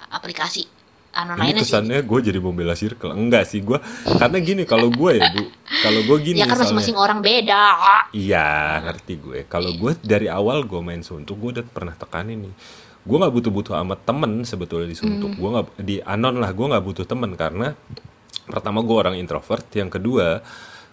aplikasi 0.09 0.65
anon 1.17 1.41
Ini 1.41 1.65
kesannya 1.65 1.99
gue 2.05 2.19
jadi 2.29 2.37
membela 2.37 2.77
circle. 2.77 3.09
Enggak 3.09 3.49
sih 3.49 3.65
gue. 3.65 3.81
Karena 4.05 4.37
gini 4.37 4.63
kalau 4.69 4.93
gue 4.93 5.17
ya 5.17 5.33
bu, 5.33 5.49
kalau 5.81 6.01
gue 6.05 6.17
gini 6.21 6.37
ya 6.37 6.45
kan 6.45 6.53
soalnya. 6.53 6.77
masing-masing 6.77 6.97
orang 6.97 7.19
beda 7.25 7.63
Iya, 8.13 8.47
ngerti 8.85 9.13
gue. 9.17 9.37
Kalau 9.49 9.73
gue 9.73 9.97
dari 10.05 10.29
awal 10.29 10.69
gue 10.69 10.77
main 10.77 11.01
suntuk, 11.01 11.41
gue 11.41 11.49
udah 11.57 11.65
pernah 11.65 11.97
tekanin 11.97 12.45
nih. 12.45 12.53
Gue 13.07 13.17
nggak 13.23 13.33
butuh-butuh 13.33 13.73
amat 13.87 13.99
temen 14.03 14.43
sebetulnya 14.43 14.87
di 14.91 14.97
suntuk. 14.99 15.31
Hmm. 15.33 15.39
Gue 15.39 15.49
nggak 15.55 15.67
di 15.79 15.95
anon 16.03 16.43
lah. 16.43 16.51
Gue 16.51 16.67
nggak 16.67 16.83
butuh 16.83 17.05
temen 17.07 17.31
karena 17.39 17.73
pertama 18.43 18.83
gue 18.83 18.95
orang 18.95 19.15
introvert. 19.15 19.63
Yang 19.71 19.97
kedua 19.97 20.43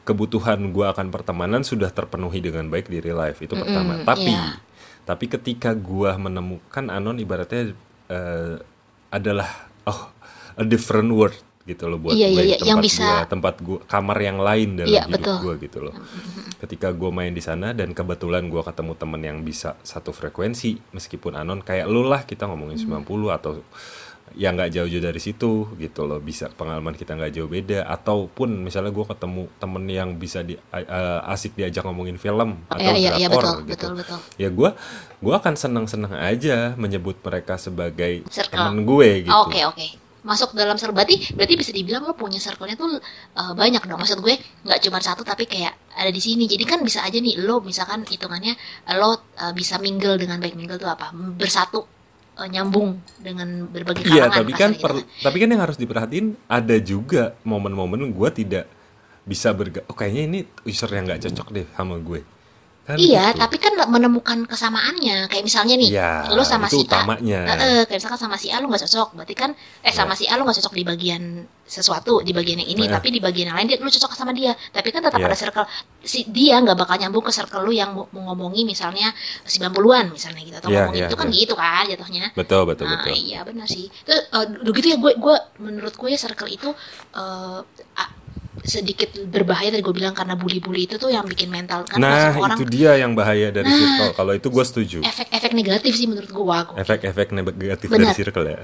kebutuhan 0.07 0.70
gue 0.70 0.87
akan 0.87 1.11
pertemanan 1.11 1.66
sudah 1.66 1.90
terpenuhi 1.90 2.38
dengan 2.38 2.70
baik 2.70 2.87
di 2.87 3.03
real 3.03 3.18
life 3.18 3.42
itu 3.42 3.59
pertama. 3.59 4.07
Tapi 4.07 4.31
iya. 4.31 4.62
tapi 5.03 5.27
ketika 5.27 5.74
gue 5.74 6.11
menemukan 6.16 6.88
anon 6.88 7.18
ibaratnya 7.18 7.74
eh, 8.09 8.57
adalah 9.11 9.48
oh 9.90 10.14
a 10.55 10.62
different 10.62 11.11
world 11.11 11.37
gitu 11.64 11.88
loh 11.88 11.96
buat 11.96 12.12
Iya, 12.12 12.29
gue 12.29 12.42
iya, 12.44 12.44
iya, 12.44 12.57
yang 12.61 12.79
tempat 12.79 12.85
bisa- 12.85 13.09
gua, 13.09 13.20
tempat 13.24 13.55
gua 13.64 13.79
kamar 13.88 14.18
yang 14.20 14.38
lain 14.38 14.68
dalam 14.77 14.92
Iya, 14.92 15.03
hidup 15.09 15.35
gue 15.40 15.55
gitu 15.64 15.79
loh 15.81 15.94
ketika 16.64 16.90
gue 16.90 17.11
main 17.11 17.31
di 17.31 17.40
sana 17.40 17.70
dan 17.70 17.92
kebetulan 17.92 18.46
gue 18.46 18.61
ketemu 18.61 18.92
temen 18.94 19.20
yang 19.20 19.38
bisa 19.40 19.77
satu 19.81 20.11
frekuensi 20.11 20.81
meskipun 20.90 21.35
anon 21.35 21.61
kayak 21.61 21.85
lu 21.85 22.03
lah 22.03 22.22
kita 22.22 22.44
ngomongin 22.44 22.77
Hmm. 22.77 23.05
90 23.05 23.31
atau 23.31 23.61
ya 24.35 24.50
nggak 24.50 24.72
jauh-jauh 24.72 25.05
dari 25.05 25.20
situ 25.20 25.53
gitu 25.77 26.00
loh 26.03 26.18
bisa 26.18 26.48
pengalaman 26.48 26.90
kita 26.92 27.14
nggak 27.14 27.31
jauh 27.31 27.46
beda 27.46 27.87
ataupun 27.87 28.50
misalnya 28.59 28.90
gue 28.90 29.07
ketemu 29.07 29.46
temen 29.55 29.85
yang 29.87 30.11
bisa 30.14 30.40
di 30.40 30.59
a- 30.70 30.88
asik 31.29 31.55
diajak 31.55 31.85
ngomongin 31.85 32.16
film 32.16 32.59
atau 32.66 32.83
Iya, 32.83 32.96
iya, 32.96 33.11
iya, 33.16 33.29
drakor 33.29 33.62
betul, 33.62 33.68
gitu 33.68 33.87
betul, 33.92 33.92
betul. 34.00 34.18
ya 34.35 34.48
gue 34.48 34.70
gua 35.20 35.35
akan 35.38 35.55
seneng-seneng 35.55 36.12
aja 36.12 36.74
menyebut 36.74 37.14
mereka 37.20 37.55
sebagai 37.57 38.27
Circle. 38.27 38.50
temen 38.50 38.83
gue 38.83 39.09
gitu 39.22 39.38
Oke 39.38 39.61
oke. 39.62 39.87
Masuk 40.24 40.56
dalam 40.56 40.80
circle 40.80 40.96
berarti 40.96 41.37
berarti 41.37 41.54
bisa 41.54 41.70
dibilang 41.70 42.02
lo 42.02 42.16
punya 42.16 42.40
circle-nya 42.40 42.74
tuh 42.74 42.96
uh, 43.37 43.52
banyak 43.52 43.84
dong. 43.84 44.00
Maksud 44.00 44.24
gue 44.24 44.34
nggak 44.64 44.80
cuma 44.80 44.98
satu 44.98 45.20
tapi 45.20 45.44
kayak 45.44 45.76
ada 45.92 46.08
di 46.08 46.18
sini. 46.18 46.48
Jadi 46.48 46.64
kan 46.64 46.80
bisa 46.80 47.04
aja 47.04 47.20
nih 47.20 47.44
lo 47.44 47.60
misalkan 47.60 48.08
hitungannya 48.08 48.56
lo 48.96 49.12
uh, 49.37 49.52
bisa 49.52 49.76
mingle 49.76 50.16
dengan 50.16 50.40
baik 50.40 50.56
mingle 50.56 50.80
tuh 50.80 50.88
apa? 50.88 51.12
Bersatu 51.12 51.84
uh, 52.40 52.48
nyambung 52.48 52.98
dengan 53.20 53.68
berbagai 53.68 54.02
Iya, 54.08 54.32
kalangan. 54.32 54.38
tapi 54.40 54.52
kan 54.52 54.70
kasarnya 54.72 54.80
per- 54.82 54.96
gitu. 54.96 55.22
tapi 55.22 55.37
kan 55.38 55.48
yang 55.52 55.62
harus 55.62 55.76
diperhatiin 55.78 56.26
ada 56.48 56.76
juga 56.80 57.22
momen-momen 57.44 58.10
gue 58.10 58.28
tidak 58.34 58.64
bisa 59.24 59.52
berga 59.56 59.80
oh 59.88 59.96
kayaknya 59.96 60.22
ini 60.28 60.38
user 60.68 60.88
yang 60.92 61.08
nggak 61.08 61.20
cocok 61.28 61.48
deh 61.52 61.66
sama 61.76 61.96
gue. 62.00 62.20
Kan 62.85 63.01
Iya, 63.01 63.33
gitu. 63.33 63.40
tapi 63.40 63.57
kan 63.57 63.73
menemukan 63.88 64.44
kesamaannya. 64.44 65.33
Kayak 65.33 65.44
misalnya 65.49 65.75
nih, 65.81 65.88
Ya, 65.88 66.29
lo 66.29 66.44
sama 66.44 66.68
si 66.68 66.85
A, 66.85 67.01
utamanya. 67.01 67.40
Eh, 67.49 67.57
eh, 67.57 67.83
kayak 67.88 67.97
misalkan 67.97 68.20
sama 68.20 68.37
si 68.37 68.53
A 68.53 68.61
lo 68.61 68.68
nggak 68.68 68.85
cocok, 68.85 69.09
berarti 69.16 69.33
kan 69.33 69.51
eh 69.81 69.88
sama 69.88 70.12
si 70.12 70.29
A 70.29 70.37
lo 70.37 70.44
nggak 70.44 70.61
cocok 70.61 70.75
di 70.77 70.85
bagian 70.85 71.23
sesuatu 71.64 72.20
di 72.20 72.37
bagian 72.37 72.61
yang 72.61 72.77
ini, 72.77 72.85
Iya. 72.85 73.01
tapi 73.01 73.09
di 73.09 73.25
bagian 73.25 73.49
yang 73.49 73.57
lain 73.57 73.73
dia 73.73 73.81
lo 73.81 73.88
cocok 73.88 74.12
sama 74.12 74.37
dia. 74.37 74.53
Tapi 74.68 74.92
kan 74.92 75.01
tetap 75.01 75.16
Iya. 75.16 75.33
ada 75.33 75.37
circle 75.40 75.64
si 76.05 76.29
dia 76.29 76.61
nggak 76.61 76.77
bakal 76.77 77.01
nyambung 77.01 77.25
ke 77.25 77.33
circle 77.33 77.64
lo 77.64 77.73
yang 77.73 77.97
ngomongi 78.12 78.68
misalnya 78.68 79.16
90-an 79.49 80.12
misalnya 80.12 80.44
gitu 80.44 80.57
atau 80.61 80.68
Iya, 80.68 80.77
ngomongin 80.85 81.01
iya, 81.01 81.09
itu 81.09 81.16
kan 81.16 81.29
iya. 81.33 81.40
gitu 81.40 81.55
kan 81.57 81.83
jatuhnya. 81.88 82.25
Betul, 82.37 82.62
betul, 82.68 82.85
Nah, 82.85 83.01
betul. 83.01 83.16
iya 83.16 83.40
benar 83.49 83.64
sih. 83.64 83.88
Terus 84.05 84.29
udah 84.61 84.73
gitu 84.77 84.87
ya 84.92 85.01
gue 85.01 85.12
gue 85.16 85.37
menurut 85.57 85.97
gue 85.97 86.09
ya 86.12 86.20
circle 86.20 86.53
itu 86.53 86.68
eh, 87.16 87.61
ah, 87.97 88.09
sedikit 88.64 89.12
berbahaya 89.29 89.68
tadi 89.68 89.85
gue 89.85 89.92
bilang 89.92 90.16
karena 90.16 90.35
bully-bully 90.35 90.88
itu 90.88 90.96
tuh 90.96 91.12
yang 91.12 91.29
bikin 91.29 91.53
mental 91.53 91.85
kan 91.85 92.00
Nah, 92.00 92.33
orang 92.33 92.57
itu 92.57 92.64
dia 92.66 92.96
yang 92.96 93.12
bahaya 93.12 93.53
dari 93.53 93.68
Nah. 93.68 93.77
circle. 93.77 94.11
Kalau 94.16 94.33
itu 94.33 94.48
gue 94.48 94.64
setuju. 94.64 94.98
efek-efek 95.05 95.53
negatif 95.53 95.92
sih 95.92 96.09
menurut 96.09 96.31
gue 96.31 96.59
Efek-efek 96.74 97.29
negatif 97.31 97.88
Benar. 97.88 98.11
dari 98.11 98.16
circle 98.16 98.46
ya. 98.48 98.61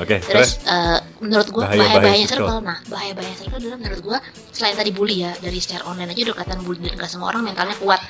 Oke, 0.00 0.16
terus 0.24 0.56
terus 0.56 0.64
eh, 0.64 0.98
menurut 1.20 1.48
gue 1.52 1.60
Bahaya-bahaya 1.60 2.24
circle. 2.24 2.48
circle. 2.48 2.60
Nah, 2.64 2.78
bahaya-bahaya 2.88 3.34
circle 3.36 3.58
adalah 3.60 3.76
menurut 3.76 4.00
gue 4.00 4.18
selain 4.50 4.72
tadi 4.72 4.90
bully 4.96 5.28
ya 5.28 5.32
dari 5.36 5.60
share 5.60 5.84
online 5.84 6.16
aja 6.16 6.20
udah 6.24 6.34
kelihatan 6.40 6.60
bully 6.64 6.80
dan 6.88 6.94
gak 6.96 7.10
semua 7.12 7.28
orang 7.28 7.42
mentalnya 7.44 7.76
kuat 7.76 8.00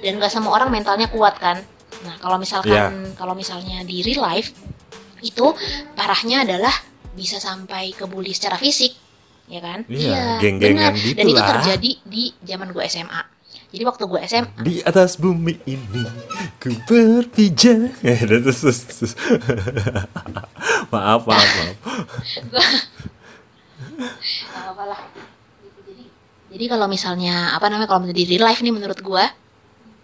dan 0.00 0.12
gak 0.16 0.32
semua 0.32 0.52
orang 0.56 0.72
mentalnya 0.72 1.08
kuat 1.12 1.36
kan. 1.36 1.60
Nah, 2.00 2.16
kalau 2.16 2.36
misalkan 2.36 2.70
Iya. 2.72 3.12
kalau 3.14 3.34
misalnya 3.34 3.82
di 3.82 4.00
real 4.00 4.22
life 4.22 4.54
itu 5.20 5.46
parahnya 5.92 6.42
adalah 6.42 6.72
bisa 7.12 7.36
sampai 7.36 7.92
ke 7.92 8.06
bully 8.06 8.32
secara 8.32 8.56
fisik, 8.56 8.94
ya 9.46 9.60
kan? 9.60 9.84
Iya, 9.84 10.38
geng-gengan 10.38 10.94
benar. 10.94 11.04
gitu 11.04 11.16
Dan 11.18 11.26
itu 11.28 11.42
terjadi 11.42 11.90
di 12.06 12.22
zaman 12.40 12.70
gue 12.70 12.84
SMA. 12.86 13.22
Jadi 13.70 13.82
waktu 13.84 14.02
gue 14.02 14.20
SMA 14.24 14.62
di 14.62 14.82
atas 14.82 15.14
bumi 15.14 15.54
ini 15.64 16.02
ku 16.58 16.74
berpijak. 16.88 18.00
Eh, 18.06 18.18
maaf, 20.90 21.22
maaf, 21.22 21.48
maaf. 21.54 21.76
Gak 24.00 24.64
apa 24.74 24.84
lah 24.86 25.00
Gitu, 25.60 25.78
jadi 25.86 26.04
jadi 26.50 26.64
kalau 26.66 26.86
misalnya 26.88 27.52
apa 27.52 27.68
namanya 27.68 27.86
kalau 27.86 28.08
di 28.08 28.24
real 28.24 28.42
life 28.42 28.60
nih 28.60 28.72
menurut 28.72 28.98
gua 29.00 29.28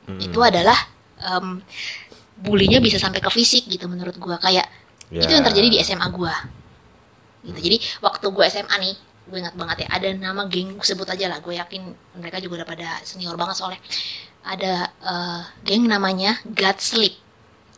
Hmm. 0.07 0.23
itu 0.23 0.39
adalah 0.39 0.79
em 1.21 1.61
bulinya 2.37 2.79
bisa 2.79 3.01
sampai 3.01 3.21
ke 3.25 3.31
fisik 3.33 3.65
gitu 3.67 3.89
menurut 3.89 4.17
gua. 4.21 4.37
Kayak 4.37 4.69
Ya. 5.07 5.23
itu 5.23 5.39
yang 5.39 5.47
terjadi 5.47 5.69
di 5.71 5.79
SMA 5.81 6.09
gua. 6.11 6.35
Gitu. 7.47 7.59
Jadi 7.63 7.77
waktu 8.03 8.27
gua 8.35 8.47
SMA 8.51 8.75
nih 8.83 8.95
gue 9.27 9.39
ingat 9.43 9.59
banget 9.59 9.83
ya 9.83 9.89
ada 9.91 10.07
nama 10.15 10.47
geng 10.47 10.79
sebut 10.79 11.03
aja 11.11 11.27
lah 11.27 11.43
gue 11.43 11.59
yakin 11.59 11.83
mereka 12.15 12.39
juga 12.39 12.63
udah 12.63 12.69
pada 12.71 12.89
senior 13.03 13.35
banget 13.35 13.59
soalnya. 13.59 13.83
Ada 14.47 14.73
eh, 14.87 15.41
geng 15.67 15.91
namanya 15.91 16.39
God 16.47 16.79
Sleep. 16.79 17.15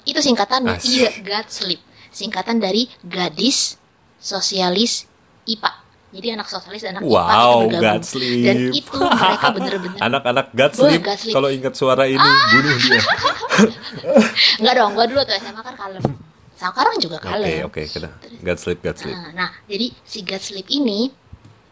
Itu 0.04 0.20
singkatan 0.20 0.68
Asik. 0.68 0.88
iya 0.88 1.08
God 1.24 1.48
Sleep. 1.48 1.80
Singkatan 2.12 2.60
dari 2.60 2.88
gadis 3.00 3.80
sosialis 4.20 5.08
IPA 5.48 5.72
jadi 6.08 6.40
anak 6.40 6.48
sosialis 6.48 6.80
dan 6.80 6.96
anak 6.96 7.04
IPA 7.04 7.12
itu 7.12 7.12
Wow, 7.12 7.54
bergabung 7.60 7.82
God 7.84 8.02
sleep. 8.02 8.44
dan 8.44 8.56
itu 8.72 8.96
mereka 8.96 9.46
bener-bener 9.52 9.98
Anak-anak 10.00 10.46
sleep. 11.20 11.34
Kalau 11.36 11.48
ingat 11.52 11.74
suara 11.76 12.04
ini, 12.08 12.16
bunuh 12.52 12.76
dia. 12.80 13.00
Enggak 14.60 14.74
dong, 14.76 14.90
gua 14.96 15.04
dulu 15.04 15.20
tuh 15.22 15.36
SMA 15.36 15.60
kan 15.60 15.74
kalem. 15.76 16.02
Sekarang 16.58 16.94
juga 16.98 17.16
Oke, 17.20 17.28
kalem. 17.28 17.58
oke, 17.62 17.82
kena. 17.86 18.10
God 18.42 18.58
sleep, 18.58 18.78
God 18.82 18.96
sleep. 18.98 19.14
Nah, 19.14 19.30
nah, 19.36 19.50
jadi 19.70 19.86
si 20.02 20.18
God 20.26 20.42
Sleep 20.42 20.66
ini 20.66 21.06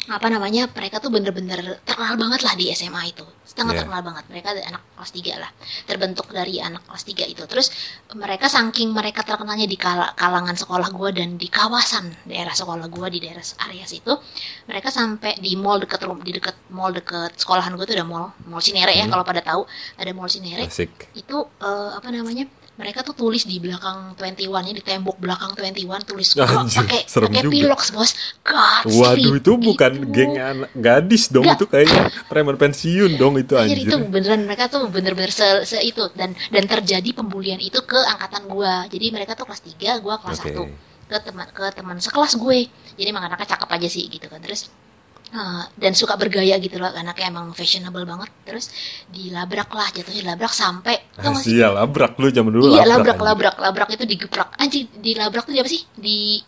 apa 0.06 0.26
namanya 0.26 0.70
mereka 0.70 0.96
tuh 0.96 1.10
bener-bener 1.10 1.82
terkenal 1.82 2.14
banget 2.14 2.40
lah 2.40 2.54
di 2.54 2.70
SMA 2.70 3.10
itu. 3.10 3.26
Sangat 3.42 3.72
Iya. 3.72 3.80
terkenal 3.82 4.02
banget. 4.02 4.24
Mereka 4.28 4.48
ada 4.52 4.62
anak 4.68 4.82
kelas 4.92 5.10
3 5.10 5.34
lah. 5.36 5.50
Terbentuk 5.82 6.26
dari 6.28 6.58
anak 6.58 6.84
kelas 6.84 7.02
3 7.02 7.24
itu. 7.24 7.42
Terus 7.42 7.72
mereka 8.12 8.46
saking 8.46 8.90
mereka 8.90 9.22
terkenalnya 9.22 9.64
di 9.64 9.74
kala- 9.74 10.12
kalangan 10.12 10.54
sekolah 10.54 10.88
gua 10.90 11.10
dan 11.10 11.34
di 11.34 11.48
kawasan 11.48 12.12
daerah 12.22 12.52
sekolah 12.52 12.86
gua 12.86 13.08
di 13.08 13.18
daerah 13.18 13.40
area 13.62 13.82
situ 13.82 14.12
mereka 14.64 14.88
sampai 14.88 15.36
di 15.36 15.54
mall 15.54 15.78
deket 15.78 16.00
rum- 16.00 16.20
di 16.20 16.32
deket 16.32 16.54
mall 16.68 16.90
deket 16.90 17.34
sekolahan 17.34 17.72
gua 17.72 17.84
tuh 17.84 17.94
ada 17.94 18.04
mall. 18.04 18.30
Mall 18.44 18.60
Cinere 18.60 18.92
ya 18.92 19.04
Hmm. 19.04 19.12
kalau 19.12 19.24
pada 19.24 19.40
tahu. 19.40 19.64
Ada 19.96 20.10
mall 20.12 20.28
Cinere. 20.28 20.64
Asik. 20.64 21.10
itu 21.14 21.36
eh, 21.58 21.90
apa 21.92 22.08
namanya 22.08 22.44
mereka 22.76 23.00
tuh 23.00 23.16
tulis 23.16 23.48
di 23.48 23.56
belakang 23.56 24.12
21 24.20 24.52
nya 24.68 24.72
di 24.76 24.84
tembok 24.84 25.16
belakang 25.16 25.56
21 25.56 26.04
tulis 26.04 26.28
pakai 26.36 27.08
pakai 27.08 27.42
pilox 27.48 27.90
bos. 27.96 28.12
God 28.44 28.84
Waduh, 28.92 29.34
itu 29.40 29.52
bukan 29.56 29.92
geng 30.12 30.36
anak 30.36 30.70
gadis 30.76 31.32
dong, 31.32 31.48
Nggak. 31.48 31.56
itu 31.56 31.64
kayaknya 31.66 32.02
preman 32.28 32.56
pensiun 32.60 33.16
dong 33.16 33.40
itu 33.40 33.56
Anjir, 33.56 33.80
anjir. 33.80 33.88
itu 33.88 33.96
beneran 34.12 34.44
mereka 34.44 34.68
tuh 34.68 34.92
bener-bener 34.92 35.32
se, 35.32 35.64
se 35.64 35.80
itu 35.80 36.04
dan 36.12 36.36
dan 36.52 36.64
terjadi 36.68 37.16
pembulian 37.16 37.58
itu 37.58 37.80
ke 37.82 37.96
angkatan 37.96 38.44
gua. 38.46 38.84
Jadi 38.92 39.06
mereka 39.08 39.32
tuh 39.32 39.48
kelas 39.48 39.64
3 39.64 40.04
gua 40.04 40.20
kelas 40.20 40.40
Oke. 40.44 40.52
1 40.52 40.86
ke 41.06 41.16
teman 41.22 41.46
ke 41.54 41.64
teman 41.70 41.96
sekelas 42.02 42.34
gue. 42.34 42.66
Jadi 42.98 43.08
emang 43.08 43.30
anaknya 43.30 43.54
cakep 43.54 43.68
aja 43.70 43.88
sih 43.88 44.10
gitu 44.10 44.26
kan. 44.26 44.42
Terus 44.42 44.66
eh, 45.32 45.62
dan 45.76 45.92
suka 45.94 46.14
bergaya 46.16 46.54
gitu 46.58 46.76
loh 46.78 46.90
anaknya 46.92 47.26
emang 47.32 47.46
fashionable 47.54 48.04
banget. 48.06 48.30
Terus 48.46 48.66
dilabrak 49.08 49.70
lah 49.72 49.88
jatuhnya 49.94 50.20
dilabrak 50.22 50.52
sampai 50.54 50.96
tau 51.22 51.34
gak 51.34 51.46
sih? 51.46 51.54
Iya, 51.58 51.72
labrak 51.74 52.18
lu 52.20 52.28
zaman 52.30 52.52
dulu 52.54 52.66
iya 52.72 52.82
labrak 52.84 53.18
anjir. 53.18 53.26
labrak 53.26 53.56
labrak 53.58 53.88
itu 53.94 54.04
digeprak 54.06 54.50
anjir 54.58 54.86
dilabrak 54.98 55.44
tuh 55.46 55.54
apa 55.56 55.70
sih? 55.70 55.82
Di 55.94 56.42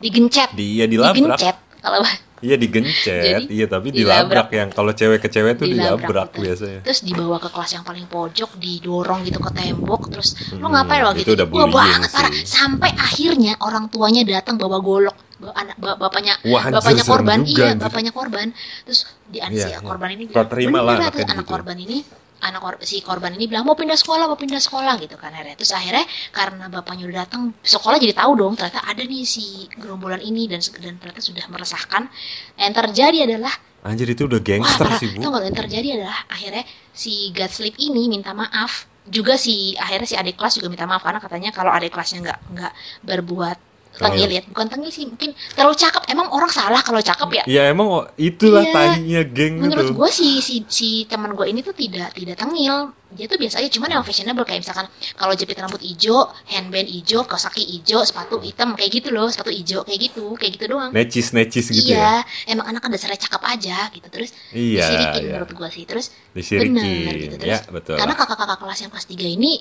digencet. 0.00 0.50
Dia 0.52 0.84
dilabrak. 0.88 1.38
digencet 1.38 1.56
kalau 1.80 2.00
Iya 2.40 2.56
digencet, 2.56 3.44
Jadi, 3.44 3.52
iya 3.52 3.68
tapi 3.68 3.92
dilabrak. 3.92 4.48
dilabrak 4.48 4.48
yang 4.56 4.68
kalau 4.72 4.92
cewek 4.96 5.20
ke 5.20 5.28
cewek 5.28 5.60
tuh 5.60 5.68
dilabrak, 5.68 6.32
gitu. 6.32 6.40
biasanya. 6.40 6.80
terus 6.80 7.04
dibawa 7.04 7.36
ke 7.36 7.52
kelas 7.52 7.70
yang 7.76 7.84
paling 7.84 8.08
pojok 8.08 8.56
didorong 8.56 9.20
gitu 9.28 9.36
ke 9.44 9.50
tembok. 9.52 10.08
Terus 10.08 10.28
lo 10.56 10.72
Hmm, 10.72 10.72
ngapain 10.72 11.04
lo 11.04 11.12
itu 11.12 11.20
gitu 11.20 11.30
udah 11.36 11.46
Wah, 11.52 11.68
bullying 11.68 12.00
banget 12.00 12.10
parah. 12.16 12.32
Sampai 12.48 12.90
akhirnya 12.96 13.60
orang 13.60 13.92
tuanya 13.92 14.24
datang 14.24 14.56
bawa 14.56 14.80
golok 14.80 15.16
anak 15.52 15.76
ba- 15.76 15.96
bapaknya 15.96 16.34
Wah, 16.42 16.64
bapaknya 16.68 17.02
korban 17.02 17.38
juga, 17.40 17.52
iya 17.56 17.66
anjir. 17.72 17.84
bapaknya 17.84 18.12
korban 18.12 18.46
terus 18.82 19.00
di 19.24 19.38
Iya, 19.38 19.46
si 19.48 19.68
iya. 19.68 19.78
korban 19.80 20.10
ini 20.10 20.22
Kau 20.28 20.44
terima 20.44 20.78
lah 20.78 20.96
"Bener, 20.96 21.08
anaknya 21.08 21.22
tuh, 21.22 21.32
anak 21.32 21.44
gitu." 21.44 21.52
korban 21.52 21.76
ini 21.78 21.98
anak 22.40 22.60
kor- 22.60 22.80
si 22.80 22.96
korban 23.00 23.30
ini 23.30 23.44
bilang 23.46 23.62
mau 23.62 23.74
pindah 23.74 23.94
sekolah 23.94 24.24
mau 24.24 24.34
pindah 24.34 24.58
sekolah 24.58 24.96
gitu 24.96 25.14
kan 25.14 25.28
akhirnya 25.30 25.54
terus 25.54 25.70
akhirnya 25.70 26.02
karena 26.30 26.64
bapaknya 26.66 27.04
udah 27.04 27.18
datang 27.22 27.42
sekolah 27.60 28.00
jadi 28.00 28.16
tahu 28.16 28.32
dong 28.34 28.56
ternyata 28.56 28.80
ada 28.80 29.02
nih 29.02 29.22
si 29.22 29.44
gerombolan 29.74 30.18
ini 30.18 30.46
dan 30.46 30.58
dan 30.74 30.96
ternyata 30.96 31.20
sudah 31.20 31.44
meresahkan 31.46 32.08
yang 32.56 32.72
terjadi 32.72 33.18
adalah 33.26 33.52
Anjir 33.80 34.08
itu 34.08 34.24
udah 34.24 34.36
Wah, 34.36 34.44
gangster 34.44 34.84
parah. 34.84 35.00
sih, 35.00 35.08
Bu. 35.10 35.20
Tau 35.20 35.32
gak 35.32 35.40
yang 35.42 35.56
terjadi 35.56 35.88
adalah 35.96 36.18
akhirnya 36.28 36.64
si 36.90 37.12
God 37.30 37.48
Sleep 37.48 37.76
ini 37.76 38.08
minta 38.08 38.32
maaf 38.32 38.84
juga 39.02 39.34
si 39.34 39.72
akhirnya 39.74 40.04
si 40.04 40.12
adik 40.14 40.36
kelas 40.36 40.52
juga 40.54 40.68
minta 40.68 40.84
maaf 40.84 41.00
karena 41.00 41.16
katanya 41.16 41.48
kalau 41.48 41.72
adik 41.72 41.88
kelasnya 41.88 42.20
nggak 42.22 42.38
nggak 42.52 42.72
berbuat 43.02 43.56
Tengil. 43.92 44.06
tengil 44.22 44.30
ya 44.30 44.42
bukan 44.46 44.66
tengil 44.66 44.88
sih 44.88 45.04
mungkin 45.04 45.30
terlalu 45.50 45.74
cakep 45.74 46.02
emang 46.06 46.30
orang 46.30 46.48
salah 46.48 46.78
kalau 46.78 46.98
cakep 46.98 47.28
ya 47.32 47.42
Ya 47.44 47.62
emang 47.66 47.88
itulah 48.16 48.62
Iya. 48.62 48.72
tainya 48.72 49.22
geng 49.24 49.58
menurut 49.58 49.90
gue 49.90 50.08
si 50.08 50.38
si 50.38 50.62
si 50.64 50.88
teman 51.04 51.32
gue 51.32 51.44
ini 51.44 51.60
tuh 51.60 51.72
tidak 51.72 52.12
tidak 52.12 52.36
tengil 52.36 52.94
dia 53.10 53.26
tuh 53.26 53.34
biasa 53.34 53.58
aja 53.58 53.68
cuman 53.68 53.90
yang 53.90 54.02
fashionable 54.02 54.44
kayak 54.44 54.62
misalkan 54.62 54.86
kalau 55.14 55.34
jepit 55.34 55.58
rambut 55.58 55.80
hijau 55.80 56.16
handband 56.46 56.86
hijau 56.86 57.24
kosaki 57.24 57.58
hijau 57.60 58.00
sepatu 58.00 58.38
hitam 58.38 58.72
kayak 58.72 58.90
gitu 58.94 59.10
loh 59.10 59.26
sepatu 59.26 59.50
hijau 59.50 59.82
kayak 59.82 60.00
gitu 60.06 60.38
kayak 60.38 60.54
gitu 60.54 60.70
doang 60.70 60.94
Necis 60.94 61.34
necis 61.34 61.66
gitu 61.68 61.90
iya 61.90 62.22
ya. 62.22 62.48
emang 62.48 62.70
anak 62.70 62.80
kan 62.80 62.88
dasarnya 62.88 63.18
cakep 63.18 63.42
aja 63.42 63.90
gitu 63.90 64.06
terus 64.08 64.30
Iya. 64.50 64.86
disirikin 64.86 65.20
iya. 65.20 65.32
menurut 65.34 65.50
gue 65.50 65.68
sih 65.68 65.84
terus 65.84 66.06
Disirikin. 66.30 66.78
bener 66.78 67.14
gitu 67.18 67.34
terus 67.36 67.50
Ya 67.50 67.58
betul. 67.66 67.98
karena 67.98 68.14
kakak-kakak 68.14 68.58
kelas 68.60 68.78
yang 68.80 68.90
kelas 68.90 69.06
3 69.06 69.26
ini 69.28 69.52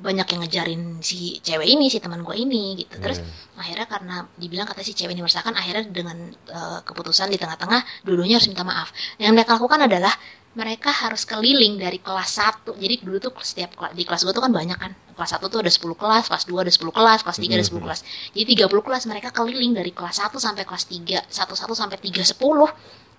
banyak 0.00 0.26
yang 0.26 0.40
ngejarin 0.40 0.82
si 1.00 1.16
cewek 1.38 1.68
ini 1.68 1.86
si 1.86 2.00
teman 2.00 2.20
gue 2.20 2.34
ini 2.34 2.74
gitu 2.78 2.96
terus 2.98 3.20
Hmm. 3.20 3.60
akhirnya 3.60 3.84
karena 3.84 4.16
dibilang 4.34 4.64
kata 4.64 4.80
si 4.80 4.92
cewek 4.92 5.12
ini 5.12 5.20
meresahkan 5.20 5.52
akhirnya 5.52 5.84
dengan 5.86 6.16
eh, 6.32 6.80
keputusan 6.80 7.28
di 7.28 7.36
tengah-tengah 7.36 7.84
dua-duanya 8.02 8.36
harus 8.36 8.48
minta 8.48 8.64
maaf 8.64 8.88
yang 9.16 9.30
mereka 9.30 9.54
lakukan 9.54 9.84
adalah 9.84 10.16
mereka 10.50 10.90
harus 10.90 11.22
keliling 11.22 11.76
dari 11.76 11.98
kelas 11.98 12.40
1 12.66 12.74
jadi 12.74 12.94
dulu 12.98 13.20
tuh 13.20 13.32
setiap 13.40 13.70
di 13.90 14.02
kelas 14.02 14.24
gue 14.24 14.32
tuh 14.32 14.40
kan 14.40 14.50
banyak 14.50 14.74
kan 14.74 14.90
kelas 15.12 15.30
1 15.32 15.46
tuh 15.46 15.60
ada 15.60 15.68
10 15.68 15.78
kelas 15.94 16.24
kelas 16.26 16.44
2 16.44 16.58
ada 16.58 16.72
10 16.72 16.90
kelas 16.90 17.18
kelas 17.22 17.38
3 17.38 17.54
ada 17.54 17.62
10 17.62 17.76
Mhm. 17.76 17.84
kelas 17.84 18.00
jadi 18.32 18.44
30 18.58 18.82
kelas 18.82 19.02
mereka 19.04 19.28
keliling 19.30 19.72
dari 19.72 19.92
kelas 19.92 20.16
1 20.18 20.40
sampai 20.40 20.64
kelas 20.64 20.84
3 20.86 21.22
1 21.22 21.54
1 21.54 21.70
sampai 21.72 21.96
3 21.96 22.24
10 22.24 22.72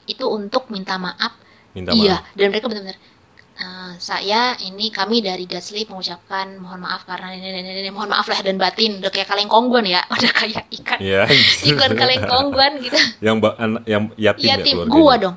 itu 0.05 0.25
untuk 0.25 0.67
minta 0.67 0.97
maaf 0.97 1.37
Minta 1.71 1.93
iya 1.93 2.19
maaf. 2.19 2.35
dan 2.35 2.45
mereka 2.49 2.65
benar-benar 2.67 2.99
"Eh, 3.62 3.91
saya 3.95 4.41
ini 4.60 4.89
kami 4.89 5.21
dari 5.21 5.45
Gatsli 5.45 5.86
mengucapkan 5.86 6.58
mohon 6.58 6.82
maaf 6.82 7.06
karena 7.06 7.30
ini, 7.32 7.45
ini, 7.47 7.60
ini, 7.62 7.80
ini, 7.80 7.89
mohon 7.89 8.10
maaf 8.10 8.26
lah 8.26 8.39
dan 8.39 8.58
batin 8.58 8.97
udah 8.97 9.08
kayak 9.08 9.28
kaleng 9.28 9.45
kongguan 9.45 9.86
ya 9.86 10.02
udah 10.12 10.32
kayak 10.32 10.65
ikan 10.74 10.97
Iya. 10.97 11.30
iklan 11.69 11.93
kaleng 11.93 12.26
kongguan 12.26 12.80
gitu 12.80 12.97
yang 13.19 13.38
ba- 13.38 13.54
an- 13.56 13.86
yang 13.86 14.10
yatim, 14.17 14.41
ya 14.43 14.56
tim 14.58 14.82
keluarganya? 14.82 14.89
gua 14.91 15.13
dong 15.19 15.36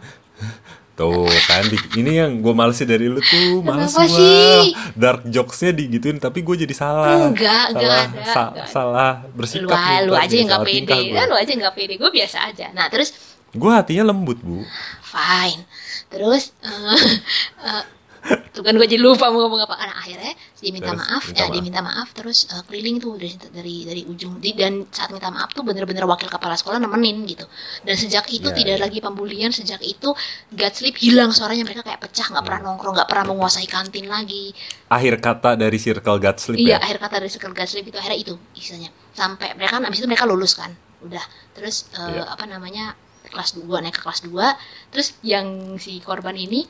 Tuh 0.94 1.26
kan 1.44 1.66
di- 1.66 1.98
ini 1.98 2.16
yang 2.16 2.38
gue 2.38 2.54
malesin 2.54 2.86
dari 2.86 3.10
lu 3.10 3.18
tuh 3.18 3.58
males 3.60 3.90
sih? 3.90 4.78
Dark 4.94 5.26
jokesnya 5.26 5.74
digituin 5.74 6.16
tapi 6.16 6.38
gue 6.38 6.54
jadi 6.56 6.70
salah. 6.70 7.34
Enggak, 7.34 7.74
enggak 7.74 7.82
salah, 7.82 7.98
ada, 8.06 8.22
sa- 8.24 8.50
enggak 8.54 8.68
salah 8.70 9.12
lu, 9.18 9.34
bersikap. 9.34 10.06
lu 10.06 10.14
aja 10.14 10.30
yang 10.32 10.46
nggak 10.46 10.62
pede 10.62 10.94
gue. 11.10 11.18
lu 11.20 11.34
aja 11.34 11.50
nggak 11.52 11.74
pede 11.74 11.94
gue 11.98 12.10
biasa 12.12 12.38
aja 12.46 12.66
nah 12.70 12.86
terus 12.86 13.10
Gue 13.50 13.70
hatinya 13.70 14.06
lembut 14.06 14.38
bu. 14.38 14.62
fine 15.02 15.66
terus 16.06 16.54
eh, 16.62 16.98
eh, 17.66 17.84
tuh 18.24 18.62
kan 18.62 18.72
gue 18.72 18.86
jadi 18.86 18.98
lupa 18.98 19.28
mau 19.28 19.42
ngomong 19.42 19.60
apa 19.62 19.74
nah, 19.76 19.96
akhirnya 19.98 20.32
dia 20.56 20.70
minta 20.70 20.88
Terus 20.88 21.00
maaf 21.02 21.22
minta 21.26 21.36
ya 21.36 21.44
dia 21.44 21.52
maaf. 21.52 21.64
minta 21.66 21.80
maaf 21.80 22.08
terus 22.10 22.38
eh, 22.46 22.62
keliling 22.64 22.96
tuh 22.96 23.12
dari 23.14 23.34
dari 23.36 23.74
dari 23.84 24.02
ujung 24.04 24.38
di, 24.38 24.50
dan 24.52 24.72
saat 24.88 25.10
minta 25.10 25.28
maaf 25.28 25.50
tuh 25.50 25.60
bener-bener 25.60 26.04
wakil 26.04 26.26
kepala 26.26 26.54
sekolah 26.54 26.78
nemenin 26.78 27.26
gitu 27.26 27.44
dan 27.82 27.94
sejak 27.94 28.24
itu 28.28 28.46
Ya, 28.46 28.54
tidak 28.54 28.76
ya. 28.76 28.82
lagi 28.82 28.98
pembulian 28.98 29.50
sejak 29.50 29.80
itu 29.80 30.14
Godslip 30.50 30.96
hilang 30.96 31.30
suaranya 31.30 31.62
mereka 31.62 31.82
kayak 31.82 32.00
pecah 32.00 32.26
nggak 32.26 32.42
pernah 32.42 32.52
Hmm. 32.56 32.68
nongkrong 32.70 32.94
nggak 32.94 33.08
pernah 33.08 33.24
menguasai 33.26 33.66
kantin 33.66 34.06
lagi 34.06 34.54
Akhir 34.86 35.18
kata 35.18 35.54
dari 35.54 35.76
circle 35.76 36.16
God 36.16 36.36
Sleep 36.38 36.58
iya 36.58 36.70
ya. 36.70 36.76
akhir 36.80 36.96
kata 36.98 37.14
dari 37.18 37.28
circle 37.28 37.52
Godslip 37.52 37.84
itu 37.84 37.96
akhirnya 37.96 38.18
itu 38.20 38.34
istilahnya 38.54 38.88
sampai 39.12 39.52
mereka 39.52 39.76
kan 39.76 39.84
abis 39.84 39.98
itu 39.98 40.06
mereka 40.06 40.24
lulus 40.24 40.54
kan 40.54 40.70
udah 41.02 41.20
terus 41.52 41.90
eh, 41.92 42.08
Iya. 42.14 42.30
apa 42.30 42.44
namanya 42.44 42.94
kelas 43.24 43.58
2 43.58 43.66
naik 43.82 43.92
ke 43.92 44.00
kelas 44.00 44.22
2 44.22 44.32
terus 44.88 45.18
yang 45.20 45.44
si 45.76 45.98
korban 45.98 46.32
ini 46.32 46.64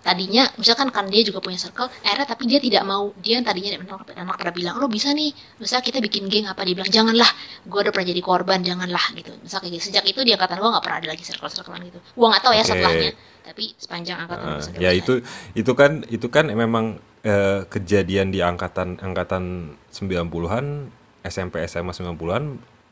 tadinya 0.00 0.48
misalkan 0.56 0.88
kan 0.88 1.04
dia 1.12 1.20
juga 1.20 1.44
punya 1.44 1.60
circle 1.60 1.92
akhirnya 2.00 2.24
tapi 2.24 2.48
dia 2.48 2.56
tidak 2.56 2.88
mau 2.88 3.12
dia 3.20 3.36
yang 3.36 3.44
tadinya 3.44 3.76
anak, 3.76 4.16
anak 4.16 4.36
pernah 4.40 4.54
bilang 4.56 4.74
lo 4.80 4.88
bisa 4.88 5.12
nih 5.12 5.28
misal 5.60 5.84
kita 5.84 6.00
bikin 6.00 6.26
geng 6.32 6.48
apa? 6.48 6.64
Dia 6.64 6.74
bilang 6.76 6.90
janganlah 6.90 7.30
gue 7.68 7.78
udah 7.84 7.92
pernah 7.92 8.08
jadi 8.08 8.22
korban 8.24 8.64
janganlah 8.64 9.04
gitu. 9.12 9.32
Misal 9.44 9.60
kayak 9.60 9.72
gitu. 9.76 9.84
Sejak 9.92 10.04
itu 10.08 10.20
di 10.24 10.32
angkatan 10.32 10.56
gue 10.56 10.70
nggak 10.72 10.84
pernah 10.84 10.98
ada 11.04 11.08
lagi 11.12 11.24
circle 11.24 11.52
circlean 11.52 11.82
gitu. 11.84 12.00
Gue 12.00 12.26
nggak 12.32 12.42
tahu 12.42 12.52
ya 12.56 12.64
Oke. 12.64 12.70
setelahnya 12.72 13.12
tapi 13.40 13.64
sepanjang 13.80 14.18
angkatan 14.28 14.46
sampai 14.60 14.78
ya 14.84 14.90
lulus 14.92 15.00
itu 15.00 15.14
itu 15.56 15.72
kan 15.72 15.92
itu 16.12 16.26
kan 16.28 16.44
memang 16.52 17.00
eh, 17.24 17.64
kejadian 17.66 18.30
di 18.30 18.44
angkatan 18.44 19.00
angkatan 19.00 19.74
90-an 19.90 20.92
SMP 21.24 21.60
SMA 21.68 21.92
90-an 21.92 22.44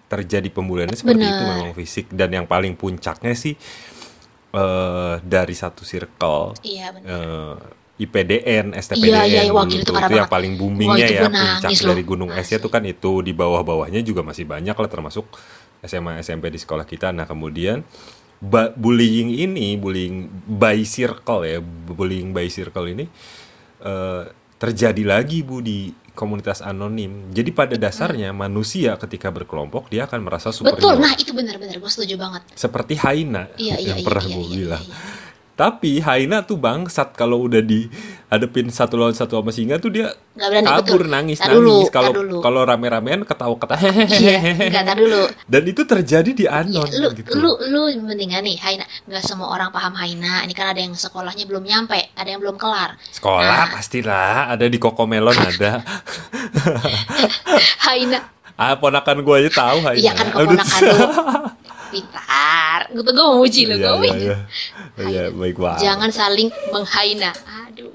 terjadi 0.08 0.48
pembuliannya 0.48 0.96
seperti 0.96 1.20
Benar. 1.20 1.36
itu 1.36 1.44
memang 1.44 1.72
fisik. 1.76 2.06
Dan 2.10 2.32
yang 2.32 2.46
paling 2.48 2.74
puncaknya 2.74 3.36
sih 3.36 3.54
eh 4.58 5.14
dari 5.22 5.54
satu 5.54 5.86
circle 5.86 6.58
iya 6.66 6.90
benar 6.90 7.06
eh, 7.06 7.56
IPDN, 7.98 8.78
STPDN 8.78 9.10
Iya, 9.10 9.22
iya, 9.26 9.42
wah, 9.50 9.66
dulu 9.66 9.74
gila, 9.74 9.82
itu 9.82 9.90
parah 9.90 10.06
itu 10.06 10.14
yang 10.22 10.30
paling 10.30 10.52
boomingnya 10.54 11.06
itu 11.10 11.14
ya 11.18 11.22
puncak 11.26 11.66
nangis 11.66 11.80
dari 11.82 12.02
loh. 12.02 12.08
gunung 12.14 12.30
esnya 12.30 12.58
tuh 12.62 12.70
kan 12.70 12.82
itu 12.86 13.12
di 13.26 13.34
bawah-bawahnya 13.34 14.00
juga 14.06 14.22
masih 14.22 14.46
banyak 14.46 14.76
lah 14.78 14.86
termasuk 14.90 15.26
SMA 15.82 16.22
SMP 16.22 16.54
di 16.54 16.62
sekolah 16.62 16.86
kita. 16.86 17.10
Nah 17.10 17.26
kemudian 17.26 17.82
bullying 18.78 19.34
ini, 19.34 19.74
bullying 19.74 20.30
by 20.46 20.86
circle 20.86 21.42
ya, 21.42 21.58
bullying 21.90 22.30
by 22.30 22.46
circle 22.46 22.86
ini 22.86 23.10
eh, 23.82 24.22
terjadi 24.58 25.02
lagi 25.06 25.46
bu 25.46 25.62
di 25.62 25.94
komunitas 26.18 26.58
anonim. 26.66 27.30
Jadi 27.30 27.54
pada 27.54 27.78
dasarnya 27.78 28.34
manusia 28.34 28.98
ketika 28.98 29.30
berkelompok 29.30 29.86
dia 29.86 30.10
akan 30.10 30.26
merasa 30.26 30.50
superior. 30.50 30.74
betul 30.74 30.94
nah 30.98 31.14
itu 31.14 31.30
benar-benar 31.30 31.78
gue 31.78 31.90
setuju 31.90 32.18
banget 32.18 32.42
Seperti 32.58 32.98
Haina 32.98 33.46
iya 33.54 33.78
iya 33.78 33.94
yang 33.94 33.98
iya 34.02 34.06
pernah 34.06 34.24
iya, 34.26 34.34
gue 34.34 34.44
iya, 34.44 34.54
bilang. 34.58 34.82
iya, 34.82 34.90
iya. 34.90 35.17
Tapi 35.58 35.98
Haina 35.98 36.46
tuh 36.46 36.54
bangsat 36.54 37.18
kalau 37.18 37.50
udah 37.50 37.58
dihadepin 37.58 38.70
satu 38.70 38.94
lawan 38.94 39.10
satu 39.10 39.42
sama 39.42 39.50
singa 39.50 39.82
tuh 39.82 39.90
dia 39.90 40.14
kabur 40.38 41.02
betul. 41.02 41.10
nangis 41.10 41.42
Tar 41.42 41.50
nangis 41.50 41.90
kalau 41.90 42.14
kalau 42.38 42.62
rame-ramean 42.62 43.26
ketawa-ketawa 43.26 43.82
iya 44.22 44.38
nggak 44.70 44.84
tar 44.86 44.94
dulu 44.94 45.26
dan 45.50 45.62
itu 45.66 45.82
terjadi 45.82 46.30
di 46.30 46.46
anon 46.46 46.86
lu, 46.94 47.10
gitu. 47.10 47.34
lu, 47.34 47.58
lu 47.58 47.90
mendingan 48.06 48.46
nih 48.46 48.54
Haina 48.62 48.86
nggak 49.10 49.22
semua 49.26 49.50
orang 49.50 49.74
paham 49.74 49.98
Haina 49.98 50.46
ini 50.46 50.54
kan 50.54 50.70
ada 50.70 50.78
yang 50.78 50.94
sekolahnya 50.94 51.42
belum 51.42 51.66
nyampe 51.66 51.98
ada 52.14 52.28
yang 52.30 52.38
belum 52.38 52.54
kelar 52.54 52.94
Sekolah 53.10 53.66
Nah. 53.66 53.74
pastilah 53.74 54.54
ada 54.54 54.62
di 54.70 54.78
Kokomelon 54.78 55.34
ada. 55.34 55.82
Haina 57.90 58.18
ah 58.58 58.74
ponakan 58.74 59.22
gue 59.22 59.34
aja 59.46 59.50
tahu 59.54 59.78
Haina. 59.86 59.98
iya 60.02 60.12
kan 60.14 60.26
keponakan 60.30 60.80
lu 60.82 60.94
pintar 61.88 62.78
gue 62.88 63.00
tuh 63.00 63.12
gue 63.12 63.24
mau 63.24 63.38
uji 63.38 63.62
lu 63.64 63.74
Iya, 63.74 63.88
gue 63.90 63.96
iya, 63.98 64.14
iya. 64.14 64.36
Iya, 64.98 65.22
baik 65.30 65.56
banget. 65.56 65.80
jangan 65.82 66.10
saling 66.10 66.48
menghaina 66.68 67.30
aduh 67.64 67.92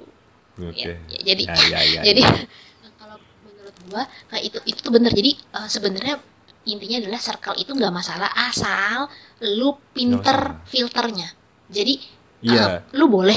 Oke. 0.59 0.85
ya, 0.85 0.93
ya, 1.07 1.19
jadi 1.25 1.43
Ya, 1.43 1.55
ya, 1.63 1.79
ya, 1.83 2.01
jadi 2.03 2.21
ya. 2.21 2.33
kalau 2.99 3.17
menurut 3.41 3.75
gua 3.87 4.03
kayak 4.27 4.43
itu 4.45 4.57
itu 4.65 4.79
tuh 4.79 4.91
bener 4.91 5.09
jadi 5.09 5.31
eh, 5.33 5.67
sebenarnya 5.67 6.15
intinya 6.63 6.97
adalah 6.99 7.19
circle 7.19 7.55
itu 7.55 7.71
nggak 7.71 7.91
masalah 7.91 8.29
asal 8.43 9.09
lu 9.41 9.75
pinter 9.91 10.39
filternya 10.63 11.27
jadi 11.67 11.97
Iya. 12.39 12.63
eh, 12.83 12.95
lu 12.95 13.07
boleh 13.07 13.35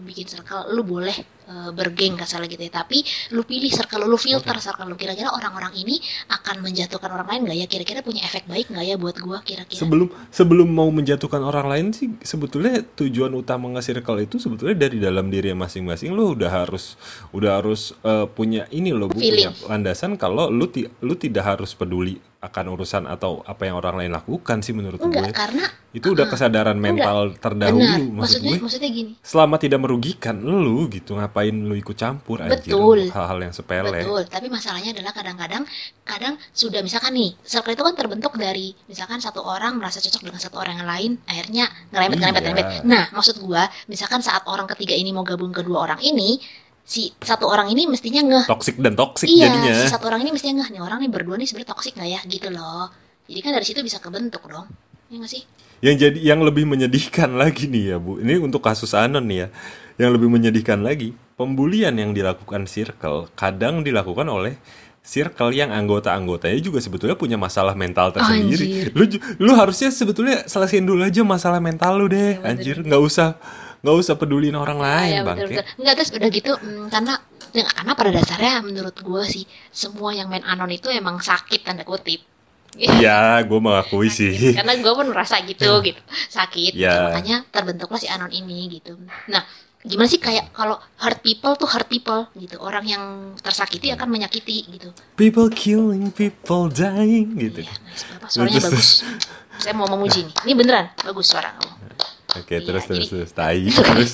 bikin 0.00 0.26
circle 0.26 0.72
lu 0.72 0.82
boleh 0.82 1.14
eh, 1.46 1.70
bergeng 1.70 2.16
kasar 2.16 2.42
gitu 2.44 2.60
ya. 2.60 2.72
Tapi 2.72 3.00
lu 3.32 3.42
pilih 3.42 3.68
circle 3.68 4.04
lu, 4.04 4.16
filter 4.16 4.56
circle 4.56 4.84
lu. 4.84 4.96
Kira-kira 4.96 5.30
orang-orang 5.30 5.76
ini 5.76 5.96
akan 6.28 6.60
menjatuhkan 6.60 7.10
orang 7.10 7.28
lain 7.28 7.40
nggak 7.46 7.58
ya? 7.58 7.66
Kira-kira 7.66 8.00
punya 8.00 8.24
efek 8.24 8.44
baik 8.44 8.68
nggak 8.68 8.84
ya 8.84 8.96
buat 8.96 9.16
gua 9.18 9.38
kira-kira? 9.40 9.78
Sebelum 9.78 10.08
sebelum 10.30 10.68
mau 10.68 10.88
menjatuhkan 10.88 11.40
orang 11.40 11.66
lain 11.68 11.86
sih 11.92 12.08
sebetulnya 12.20 12.82
tujuan 12.96 13.30
utama 13.32 13.68
nge-circle 13.74 14.24
itu 14.24 14.36
sebetulnya 14.36 14.76
dari 14.76 14.96
dalam 14.98 15.28
diri 15.28 15.52
masing-masing. 15.52 16.10
Lu 16.10 16.32
udah 16.32 16.50
harus 16.50 16.96
udah 17.30 17.60
harus 17.60 17.92
eh, 18.00 18.26
punya 18.26 18.64
ini 18.70 18.90
loh 18.90 19.06
Bu, 19.06 19.18
punya 19.18 19.52
landasan 19.66 20.16
kalau 20.16 20.48
lu 20.48 20.66
ti- 20.66 20.88
lu 21.00 21.14
tidak 21.14 21.56
harus 21.56 21.72
peduli 21.72 22.16
akan 22.40 22.72
urusan 22.72 23.04
atau 23.04 23.44
apa 23.44 23.68
yang 23.68 23.76
orang 23.76 24.00
lain 24.00 24.16
lakukan 24.16 24.64
sih 24.64 24.72
menurut 24.72 24.96
enggak 24.96 25.28
gue. 25.28 25.36
karena 25.36 25.68
Itu 25.92 26.16
udah 26.16 26.24
kesadaran 26.24 26.72
mental 26.72 27.36
terdahulu 27.36 27.84
benar. 27.84 28.00
maksud 28.00 28.40
maksudnya 28.40 28.48
gue. 28.48 28.64
maksudnya 28.64 28.90
gini. 28.90 29.12
Selama 29.20 29.60
tidak 29.60 29.76
merugikan 29.90 30.38
lu 30.38 30.86
gitu 30.86 31.18
ngapain 31.18 31.50
lu 31.50 31.74
ikut 31.74 31.98
campur 31.98 32.38
anjir 32.38 32.70
Betul. 32.70 33.10
hal-hal 33.10 33.38
yang 33.42 33.50
sepele. 33.50 34.06
Betul, 34.06 34.22
tapi 34.30 34.46
masalahnya 34.46 34.94
adalah 34.94 35.10
kadang-kadang 35.10 35.66
kadang 36.06 36.38
sudah 36.54 36.78
misalkan 36.86 37.10
nih, 37.18 37.34
circle 37.42 37.74
itu 37.74 37.82
kan 37.82 37.94
terbentuk 37.98 38.38
dari 38.38 38.70
misalkan 38.86 39.18
satu 39.18 39.42
orang 39.42 39.82
merasa 39.82 39.98
cocok 39.98 40.22
dengan 40.30 40.38
satu 40.38 40.62
orang 40.62 40.78
yang 40.78 40.86
lain, 40.86 41.10
akhirnya 41.26 41.66
ngerempet 41.90 42.18
Iya. 42.22 42.30
ngerempet. 42.30 42.64
Nah, 42.86 43.10
maksud 43.10 43.42
gua, 43.42 43.66
misalkan 43.90 44.22
saat 44.22 44.46
orang 44.46 44.70
ketiga 44.70 44.94
ini 44.94 45.10
mau 45.10 45.26
gabung 45.26 45.50
ke 45.50 45.66
dua 45.66 45.90
orang 45.90 45.98
ini, 46.06 46.38
si 46.86 47.10
satu 47.18 47.50
orang 47.50 47.66
ini 47.74 47.90
mestinya 47.90 48.22
ngeh. 48.22 48.46
Toxic 48.46 48.78
dan 48.78 48.94
toxic 48.94 49.26
iya, 49.26 49.50
jadinya. 49.50 49.74
si 49.74 49.90
satu 49.90 50.06
orang 50.06 50.22
ini 50.22 50.30
mestinya 50.30 50.62
ngeh 50.62 50.78
nih 50.78 50.82
orang 50.86 51.02
nih 51.02 51.10
berdua 51.10 51.34
nih 51.34 51.50
sebenarnya 51.50 51.70
toksik 51.74 51.98
nggak 51.98 52.10
ya 52.14 52.20
gitu 52.30 52.48
loh. 52.54 52.86
Jadi 53.26 53.40
kan 53.42 53.50
dari 53.58 53.66
situ 53.66 53.82
bisa 53.82 53.98
kebentuk 53.98 54.46
dong. 54.46 54.70
Iya 55.10 55.18
nggak 55.18 55.32
sih? 55.34 55.42
Yang 55.80 55.96
jadi 56.08 56.18
yang 56.34 56.40
lebih 56.44 56.64
menyedihkan 56.68 57.36
lagi 57.40 57.66
nih 57.68 57.92
ya 57.92 57.96
Bu. 57.96 58.20
Ini 58.20 58.40
untuk 58.40 58.60
kasus 58.60 58.92
Anon 58.92 59.24
nih 59.24 59.38
ya. 59.44 59.48
Yang 60.00 60.10
lebih 60.16 60.28
menyedihkan 60.32 60.80
lagi, 60.80 61.12
pembulian 61.36 61.92
yang 61.92 62.16
dilakukan 62.16 62.64
circle 62.64 63.28
kadang 63.36 63.84
dilakukan 63.84 64.24
oleh 64.28 64.56
circle 65.00 65.52
yang 65.52 65.72
anggota-anggotanya 65.72 66.60
juga 66.60 66.80
sebetulnya 66.80 67.16
punya 67.16 67.36
masalah 67.40 67.72
mental 67.76 68.12
tersendiri. 68.12 68.64
Anjir. 68.68 68.86
Lu 68.92 69.04
lu 69.40 69.52
harusnya 69.56 69.88
sebetulnya 69.92 70.44
selesaiin 70.44 70.84
dulu 70.84 71.00
aja 71.04 71.24
masalah 71.24 71.60
mental 71.60 71.96
lu 72.00 72.06
deh, 72.08 72.36
Iya, 72.36 72.40
bener. 72.40 72.48
anjir. 72.52 72.76
nggak 72.84 73.00
usah 73.00 73.28
nggak 73.80 73.96
usah 73.96 74.14
pedulin 74.20 74.56
orang 74.56 74.76
lain 74.76 75.12
ya, 75.16 75.22
bangke 75.24 75.48
betul, 75.48 75.56
betul. 75.56 75.64
Enggak 75.80 75.94
terus 75.96 76.10
udah 76.12 76.28
gitu 76.28 76.52
mm, 76.52 76.84
karena 76.92 77.14
karena 77.50 77.92
pada 77.96 78.10
dasarnya 78.14 78.52
menurut 78.62 78.96
gue 79.00 79.22
sih 79.26 79.44
semua 79.72 80.12
yang 80.14 80.28
main 80.30 80.44
anon 80.44 80.70
itu 80.70 80.86
emang 80.92 81.16
sakit 81.18 81.64
tanda 81.64 81.82
kutip 81.82 82.20
Iya, 82.72 83.20
gue 83.48 83.58
mengakui 83.58 84.06
sih. 84.06 84.54
karena 84.54 84.74
gue 84.74 84.92
pun 84.92 85.06
merasa 85.06 85.38
gitu 85.40 85.80
gitu 85.80 86.00
sakit 86.28 86.72
gitu. 86.72 86.82
Ya. 86.82 87.10
makanya 87.10 87.42
terbentuklah 87.48 87.98
si 87.98 88.06
anon 88.06 88.30
ini 88.30 88.70
gitu 88.72 88.94
nah 89.26 89.42
gimana 89.80 90.06
sih 90.06 90.16
kayak 90.16 90.52
kalau 90.52 90.76
hurt 90.96 91.18
people 91.18 91.56
tuh 91.56 91.64
hurt 91.64 91.88
people 91.88 92.28
gitu 92.34 92.60
orang 92.60 92.84
yang 92.84 93.04
tersakiti 93.36 93.88
akan 93.88 94.06
menyakiti 94.06 94.68
gitu 94.68 94.92
People 95.14 95.48
killing, 95.48 96.08
people 96.10 96.68
dying 96.68 97.32
gitu. 97.34 97.64
Iya, 97.64 97.72
nice. 97.80 98.04
Bapak 98.12 98.28
suaranya 98.28 98.60
Terus, 98.60 98.66
bagus 98.66 98.88
saya 99.56 99.74
mau 99.74 99.84
memuji 99.86 100.24
nih 100.24 100.34
ini 100.44 100.52
beneran 100.54 100.86
bagus 101.00 101.26
suara 101.26 101.52
kamu 101.52 101.72
Oke, 102.30 102.54
Iya, 102.54 102.62
terus 102.62 102.84
terus 102.84 102.98
jadi- 103.02 103.10
terus 103.10 103.30
tai 103.32 103.60
terus. 103.90 104.12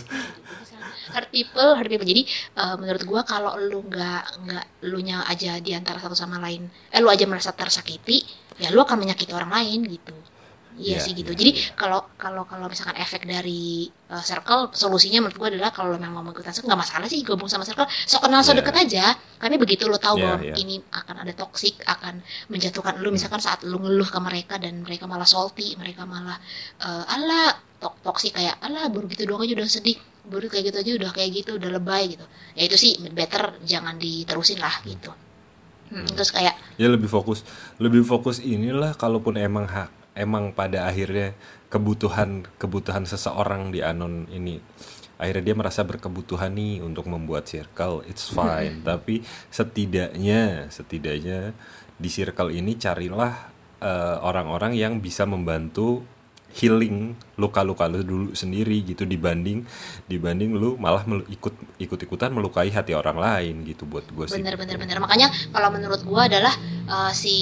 Hurt 1.14 1.28
people 1.30 1.70
hurt 1.78 1.88
people. 1.90 2.06
Jadi 2.06 2.22
eh, 2.58 2.74
menurut 2.80 3.02
gua 3.06 3.20
kalau 3.26 3.58
lu 3.58 3.84
nggak 3.86 4.22
nggak 4.46 4.64
lu 4.90 4.98
nya 5.02 5.22
aja 5.26 5.58
di 5.62 5.70
antara 5.74 5.98
satu 6.02 6.14
sama 6.16 6.38
lain 6.42 6.66
eh 6.92 7.00
lu 7.02 7.08
aja 7.10 7.24
merasa 7.28 7.50
tersakiti 7.54 8.22
ya 8.62 8.72
lu 8.72 8.80
akan 8.82 8.96
menyakiti 9.04 9.32
orang 9.36 9.52
lain 9.52 9.80
gitu 9.90 10.16
iya 10.76 10.96
Iya, 10.96 11.00
sih 11.00 11.12
gitu. 11.12 11.32
iya, 11.32 11.38
jadi 11.38 11.50
kalau 11.72 12.04
kalau 12.14 12.44
kalau 12.44 12.68
misalkan 12.68 12.96
efek 12.96 13.24
dari 13.24 13.88
eh, 13.88 14.22
circle 14.22 14.68
solusinya 14.70 15.18
menurut 15.20 15.36
gua 15.36 15.48
adalah 15.48 15.70
kalau 15.70 15.96
memang 15.96 16.20
mau 16.20 16.30
ikutan 16.30 16.52
circle 16.52 16.68
nggak 16.68 16.82
masalah 16.84 17.06
sih 17.06 17.20
gabung 17.20 17.48
sama 17.48 17.64
circle. 17.64 17.84
So 18.04 18.20
kenal 18.20 18.40
so 18.40 18.52
Iya. 18.52 18.60
deket 18.60 18.76
aja. 18.76 19.04
Karena 19.36 19.56
begitu 19.56 19.84
lu 19.84 19.96
tahu 19.96 20.16
Iya, 20.16 20.24
bahwa 20.24 20.38
iya. 20.40 20.54
ini 20.56 20.76
akan 20.86 21.16
ada 21.20 21.32
toxic 21.32 21.80
akan 21.82 22.20
menjatuhkan 22.46 23.00
lu 23.00 23.08
misalkan 23.08 23.40
saat 23.40 23.60
lu 23.62 23.76
ngeluh 23.76 24.06
ke 24.06 24.20
mereka 24.20 24.56
dan 24.56 24.80
mereka 24.80 25.04
malah 25.04 25.24
salty 25.24 25.74
mereka 25.74 26.04
malah 26.04 26.36
eh, 26.78 27.04
ala 27.08 27.50
tok 27.76 28.00
toksik 28.00 28.32
kayak 28.32 28.56
ala 28.60 28.88
baru 28.88 29.04
gitu 29.06 29.24
doang 29.24 29.42
aja 29.42 29.52
udah 29.52 29.66
sedih. 29.66 29.96
Baru 30.26 30.46
kayak 30.46 30.70
gitu 30.70 30.78
aja 30.78 30.92
udah 30.98 31.10
kayak 31.10 31.30
gitu 31.34 31.50
udah 31.56 31.70
lebay 31.72 32.12
gitu. 32.12 32.26
Ya 32.52 32.64
itu 32.64 32.76
sih 32.76 32.92
better 33.10 33.56
jangan 33.62 33.96
diterusin 33.96 34.58
lah 34.58 34.76
gitu. 34.82 35.08
Hmm, 35.86 36.02
terus 36.12 36.34
kayak 36.34 36.58
Ya 36.76 36.90
lebih 36.90 37.06
fokus, 37.06 37.46
lebih 37.78 38.02
fokus 38.02 38.42
inilah 38.42 38.92
kalaupun 38.92 39.38
emang 39.38 39.64
hak 39.64 39.86
emang 40.16 40.56
pada 40.56 40.88
akhirnya 40.88 41.36
kebutuhan 41.68 42.48
kebutuhan 42.56 43.04
seseorang 43.04 43.70
di 43.70 43.84
anon 43.84 44.24
ini 44.32 44.58
akhirnya 45.16 45.52
dia 45.52 45.56
merasa 45.56 45.80
berkebutuhan 45.84 46.52
nih 46.52 46.84
untuk 46.84 47.08
membuat 47.08 47.48
circle 47.48 48.04
it's 48.04 48.28
fine. 48.28 48.84
Tapi 48.84 49.24
setidaknya 49.48 50.68
setidaknya 50.68 51.56
di 51.96 52.08
circle 52.12 52.52
ini 52.52 52.76
carilah 52.76 53.32
eh, 53.80 54.16
orang-orang 54.20 54.76
yang 54.76 55.00
bisa 55.00 55.24
membantu 55.24 56.04
healing 56.56 57.12
luka-luka 57.36 57.84
lu 57.84 58.00
dulu 58.00 58.28
sendiri 58.32 58.80
gitu 58.80 59.04
dibanding 59.04 59.68
dibanding 60.08 60.56
lu 60.56 60.80
malah 60.80 61.04
ikut 61.28 61.52
ikut-ikutan 61.76 62.32
melukai 62.32 62.72
hati 62.72 62.96
orang 62.96 63.20
lain 63.20 63.68
gitu 63.68 63.84
buat 63.84 64.08
gue 64.08 64.24
sih. 64.24 64.40
Bener 64.40 64.56
bener 64.56 64.80
bener. 64.80 64.96
Makanya 64.96 65.28
kalau 65.52 65.68
menurut 65.68 66.00
gua 66.08 66.26
adalah 66.26 66.56
eh, 66.88 67.12
si 67.12 67.36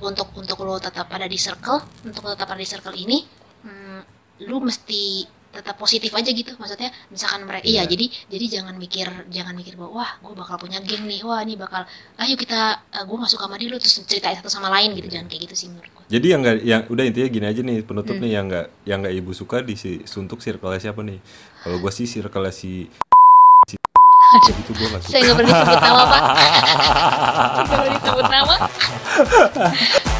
untuk 0.00 0.32
untuk 0.36 0.60
lo 0.64 0.80
tetap 0.80 1.08
ada 1.12 1.28
di 1.28 1.36
circle 1.36 1.80
untuk 2.04 2.32
tetap 2.32 2.48
ada 2.52 2.60
di 2.60 2.68
circle 2.68 2.96
ini 2.96 3.18
hmm, 3.64 4.00
lu 4.48 4.60
mesti 4.60 5.24
tetap 5.56 5.74
positif 5.74 6.10
aja 6.10 6.28
gitu 6.28 6.52
maksudnya 6.56 6.88
misalkan 7.08 7.42
mereka 7.42 7.64
iya 7.64 7.74
Iya. 7.78 7.88
jadi 7.88 8.06
jadi 8.28 8.44
jangan 8.52 8.74
mikir 8.74 9.04
jangan 9.26 9.52
mikir 9.52 9.74
bahwa 9.74 9.96
wah 9.96 10.10
gue 10.18 10.34
bakal 10.34 10.56
punya 10.56 10.78
geng 10.80 11.04
nih 11.04 11.20
wah 11.20 11.40
ini 11.40 11.54
bakal 11.54 11.82
ayo 12.16 12.34
kita 12.34 12.60
gue 12.98 13.16
gak 13.16 13.28
suka 13.28 13.44
sama 13.44 13.56
dia 13.56 13.68
lu 13.68 13.76
terus 13.76 13.96
ceritain 14.02 14.34
satu 14.34 14.48
sama 14.48 14.68
lain 14.70 14.92
gitu 14.92 15.06
jangan 15.06 15.26
kayak 15.26 15.42
gitu 15.44 15.54
sih 15.54 15.68
menurut 15.68 15.88
gue 15.88 16.04
Jadi 16.08 16.26
yang 16.28 16.40
nggak 16.40 16.56
yang 16.62 16.82
udah 16.86 17.04
intinya 17.04 17.28
gini 17.28 17.46
aja 17.46 17.60
nih 17.60 17.78
penutup 17.82 18.12
Hmm. 18.12 18.22
nih 18.22 18.30
yang 18.32 18.44
nggak 18.46 18.66
yang 18.84 18.98
nggak 19.00 19.14
ibu 19.16 19.32
suka 19.32 19.58
di 19.58 19.74
si 19.74 20.04
suntuk 20.04 20.38
circle 20.38 20.70
siapa 20.76 21.00
nih? 21.00 21.18
Kalau 21.60 21.76
gua 21.78 21.90
sih 21.90 22.04
circle 22.04 22.46
si 22.50 22.86
Aduh, 24.26 24.54
itu 24.54 24.70
nggak 24.72 25.00
suka. 25.00 25.08
saya 25.08 25.20
nggak 25.22 25.36
pernah 25.36 25.50
disebut 25.52 25.80
nama 25.80 26.02
pak 26.04 26.22
nggak 27.56 27.66
pernah 27.68 27.90
disebut 27.92 28.26
nama 28.28 28.54